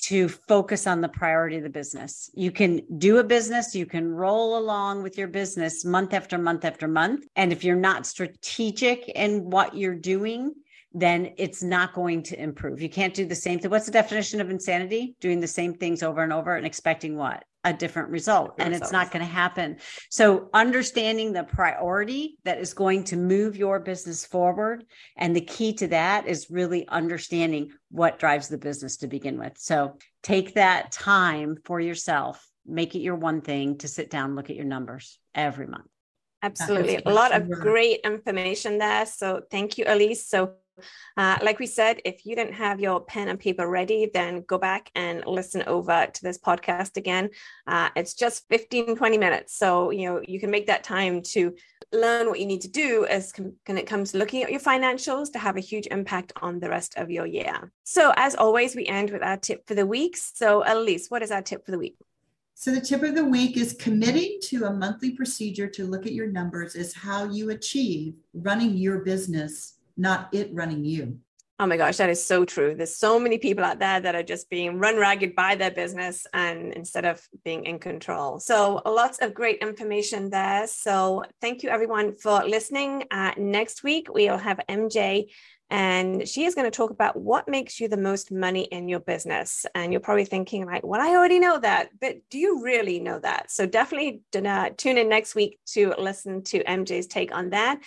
to 0.00 0.28
focus 0.28 0.86
on 0.86 1.00
the 1.00 1.08
priority 1.08 1.56
of 1.56 1.62
the 1.62 1.68
business. 1.68 2.30
You 2.34 2.50
can 2.50 2.82
do 2.98 3.18
a 3.18 3.24
business, 3.24 3.74
you 3.74 3.86
can 3.86 4.12
roll 4.12 4.58
along 4.58 5.02
with 5.02 5.18
your 5.18 5.28
business 5.28 5.84
month 5.84 6.14
after 6.14 6.38
month 6.38 6.64
after 6.64 6.86
month. 6.86 7.26
And 7.36 7.52
if 7.52 7.64
you're 7.64 7.76
not 7.76 8.06
strategic 8.06 9.08
in 9.08 9.50
what 9.50 9.76
you're 9.76 9.94
doing, 9.94 10.54
then 10.94 11.34
it's 11.36 11.62
not 11.62 11.92
going 11.94 12.22
to 12.24 12.40
improve. 12.40 12.80
You 12.80 12.88
can't 12.88 13.14
do 13.14 13.26
the 13.26 13.34
same 13.34 13.58
thing. 13.58 13.70
What's 13.70 13.86
the 13.86 13.92
definition 13.92 14.40
of 14.40 14.50
insanity? 14.50 15.16
Doing 15.20 15.40
the 15.40 15.46
same 15.46 15.74
things 15.74 16.02
over 16.02 16.22
and 16.22 16.32
over 16.32 16.56
and 16.56 16.66
expecting 16.66 17.16
what? 17.16 17.44
A 17.64 17.72
different 17.72 18.10
result. 18.10 18.54
and 18.58 18.72
it's 18.72 18.92
not 18.92 19.10
going 19.10 19.24
to 19.24 19.30
happen. 19.30 19.78
So, 20.10 20.48
understanding 20.54 21.32
the 21.32 21.42
priority 21.42 22.38
that 22.44 22.58
is 22.58 22.72
going 22.72 23.04
to 23.04 23.16
move 23.16 23.56
your 23.56 23.80
business 23.80 24.24
forward. 24.24 24.84
And 25.16 25.34
the 25.34 25.40
key 25.40 25.72
to 25.74 25.88
that 25.88 26.28
is 26.28 26.50
really 26.50 26.86
understanding 26.86 27.72
what 27.90 28.20
drives 28.20 28.48
the 28.48 28.58
business 28.58 28.98
to 28.98 29.08
begin 29.08 29.38
with. 29.38 29.58
So, 29.58 29.98
take 30.22 30.54
that 30.54 30.92
time 30.92 31.56
for 31.64 31.80
yourself, 31.80 32.46
make 32.64 32.94
it 32.94 33.00
your 33.00 33.16
one 33.16 33.40
thing 33.40 33.78
to 33.78 33.88
sit 33.88 34.08
down, 34.08 34.36
look 34.36 34.50
at 34.50 34.56
your 34.56 34.64
numbers 34.64 35.18
every 35.34 35.66
month. 35.66 35.88
Absolutely. 36.42 37.02
A 37.04 37.12
lot 37.12 37.34
of 37.34 37.50
great 37.50 38.00
information 38.04 38.78
there. 38.78 39.04
So, 39.04 39.42
thank 39.50 39.78
you, 39.78 39.84
Elise. 39.88 40.28
So, 40.28 40.52
uh, 41.16 41.38
like 41.42 41.58
we 41.58 41.66
said, 41.66 42.00
if 42.04 42.24
you 42.24 42.36
didn't 42.36 42.54
have 42.54 42.80
your 42.80 43.00
pen 43.00 43.28
and 43.28 43.38
paper 43.38 43.68
ready, 43.68 44.10
then 44.12 44.42
go 44.42 44.58
back 44.58 44.90
and 44.94 45.24
listen 45.26 45.62
over 45.66 46.06
to 46.12 46.22
this 46.22 46.38
podcast 46.38 46.96
again. 46.96 47.30
Uh, 47.66 47.90
it's 47.96 48.14
just 48.14 48.48
15, 48.48 48.96
20 48.96 49.18
minutes. 49.18 49.56
So, 49.56 49.90
you 49.90 50.08
know, 50.08 50.22
you 50.26 50.40
can 50.40 50.50
make 50.50 50.66
that 50.66 50.84
time 50.84 51.22
to 51.22 51.54
learn 51.92 52.28
what 52.28 52.40
you 52.40 52.46
need 52.46 52.60
to 52.62 52.68
do 52.68 53.06
as 53.06 53.32
com- 53.32 53.54
when 53.66 53.78
it 53.78 53.86
comes 53.86 54.12
to 54.12 54.18
looking 54.18 54.42
at 54.42 54.50
your 54.50 54.60
financials 54.60 55.32
to 55.32 55.38
have 55.38 55.56
a 55.56 55.60
huge 55.60 55.86
impact 55.90 56.32
on 56.42 56.60
the 56.60 56.68
rest 56.68 56.94
of 56.96 57.10
your 57.10 57.26
year. 57.26 57.72
So, 57.84 58.12
as 58.16 58.34
always, 58.34 58.76
we 58.76 58.86
end 58.86 59.10
with 59.10 59.22
our 59.22 59.36
tip 59.36 59.66
for 59.66 59.74
the 59.74 59.86
week. 59.86 60.16
So, 60.16 60.62
Elise, 60.66 61.08
what 61.08 61.22
is 61.22 61.30
our 61.30 61.42
tip 61.42 61.64
for 61.64 61.70
the 61.70 61.78
week? 61.78 61.96
So, 62.54 62.72
the 62.72 62.80
tip 62.80 63.02
of 63.02 63.14
the 63.14 63.24
week 63.24 63.56
is 63.56 63.72
committing 63.72 64.38
to 64.44 64.64
a 64.64 64.72
monthly 64.72 65.12
procedure 65.12 65.68
to 65.68 65.86
look 65.86 66.06
at 66.06 66.12
your 66.12 66.26
numbers 66.26 66.74
is 66.74 66.92
how 66.92 67.24
you 67.24 67.50
achieve 67.50 68.14
running 68.34 68.76
your 68.76 68.98
business 68.98 69.77
not 69.98 70.28
it 70.32 70.50
running 70.52 70.84
you. 70.84 71.18
Oh 71.60 71.66
my 71.66 71.76
gosh, 71.76 71.96
that 71.96 72.08
is 72.08 72.24
so 72.24 72.44
true. 72.44 72.76
There's 72.76 72.96
so 72.96 73.18
many 73.18 73.36
people 73.36 73.64
out 73.64 73.80
there 73.80 73.98
that 73.98 74.14
are 74.14 74.22
just 74.22 74.48
being 74.48 74.78
run 74.78 74.96
ragged 74.96 75.34
by 75.34 75.56
their 75.56 75.72
business 75.72 76.24
and 76.32 76.72
instead 76.72 77.04
of 77.04 77.20
being 77.44 77.66
in 77.66 77.80
control. 77.80 78.38
So, 78.38 78.80
lots 78.86 79.18
of 79.18 79.34
great 79.34 79.58
information 79.58 80.30
there. 80.30 80.68
So, 80.68 81.24
thank 81.40 81.64
you 81.64 81.70
everyone 81.70 82.14
for 82.14 82.44
listening. 82.44 83.06
Uh, 83.10 83.32
next 83.36 83.82
week, 83.82 84.06
we'll 84.14 84.38
have 84.38 84.60
MJ 84.68 85.30
and 85.70 86.26
she 86.26 86.44
is 86.44 86.54
going 86.54 86.70
to 86.70 86.76
talk 86.76 86.90
about 86.90 87.16
what 87.16 87.48
makes 87.48 87.78
you 87.78 87.88
the 87.88 87.96
most 87.96 88.32
money 88.32 88.62
in 88.62 88.88
your 88.88 89.00
business. 89.00 89.66
And 89.74 89.92
you're 89.92 90.00
probably 90.00 90.24
thinking, 90.24 90.64
like, 90.64 90.84
well, 90.84 91.00
I 91.00 91.14
already 91.14 91.38
know 91.38 91.58
that, 91.58 91.90
but 92.00 92.16
do 92.30 92.38
you 92.38 92.62
really 92.62 93.00
know 93.00 93.18
that? 93.18 93.50
So 93.50 93.66
definitely 93.66 94.22
tune 94.32 94.98
in 94.98 95.08
next 95.08 95.34
week 95.34 95.58
to 95.72 95.94
listen 95.98 96.42
to 96.44 96.64
MJ's 96.64 97.06
take 97.06 97.34
on 97.34 97.50
that. 97.50 97.80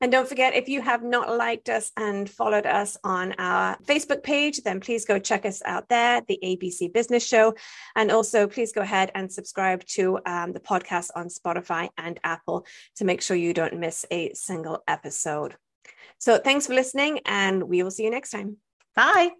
And 0.00 0.12
don't 0.12 0.28
forget, 0.28 0.54
if 0.54 0.68
you 0.68 0.82
have 0.82 1.02
not 1.02 1.34
liked 1.34 1.70
us 1.70 1.90
and 1.96 2.28
followed 2.28 2.66
us 2.66 2.98
on 3.02 3.32
our 3.38 3.78
Facebook 3.78 4.22
page, 4.22 4.62
then 4.62 4.78
please 4.78 5.06
go 5.06 5.18
check 5.18 5.46
us 5.46 5.62
out 5.64 5.88
there, 5.88 6.20
the 6.28 6.38
ABC 6.44 6.92
Business 6.92 7.26
Show. 7.26 7.54
And 7.94 8.10
also, 8.10 8.46
please 8.46 8.72
go 8.72 8.82
ahead 8.82 9.10
and 9.14 9.32
subscribe 9.32 9.84
to 9.86 10.18
um, 10.26 10.52
the 10.52 10.60
podcast 10.60 11.10
on 11.16 11.28
Spotify 11.28 11.88
and 11.96 12.20
Apple 12.24 12.66
to 12.96 13.06
make 13.06 13.22
sure 13.22 13.36
you 13.36 13.54
don't 13.54 13.78
miss 13.78 14.04
a 14.10 14.34
single 14.34 14.82
episode. 14.86 15.56
So 16.18 16.38
thanks 16.38 16.66
for 16.66 16.74
listening, 16.74 17.20
and 17.26 17.64
we 17.64 17.82
will 17.82 17.90
see 17.90 18.04
you 18.04 18.10
next 18.10 18.30
time. 18.30 18.56
Bye. 18.94 19.30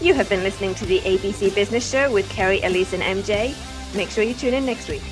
You 0.00 0.12
have 0.14 0.28
been 0.28 0.42
listening 0.42 0.74
to 0.76 0.86
the 0.86 1.00
ABC 1.00 1.54
Business 1.54 1.88
Show 1.88 2.12
with 2.12 2.28
Kerry, 2.28 2.60
Elise, 2.62 2.92
and 2.92 3.02
MJ. 3.02 3.54
Make 3.96 4.10
sure 4.10 4.24
you 4.24 4.34
tune 4.34 4.54
in 4.54 4.66
next 4.66 4.88
week. 4.88 5.02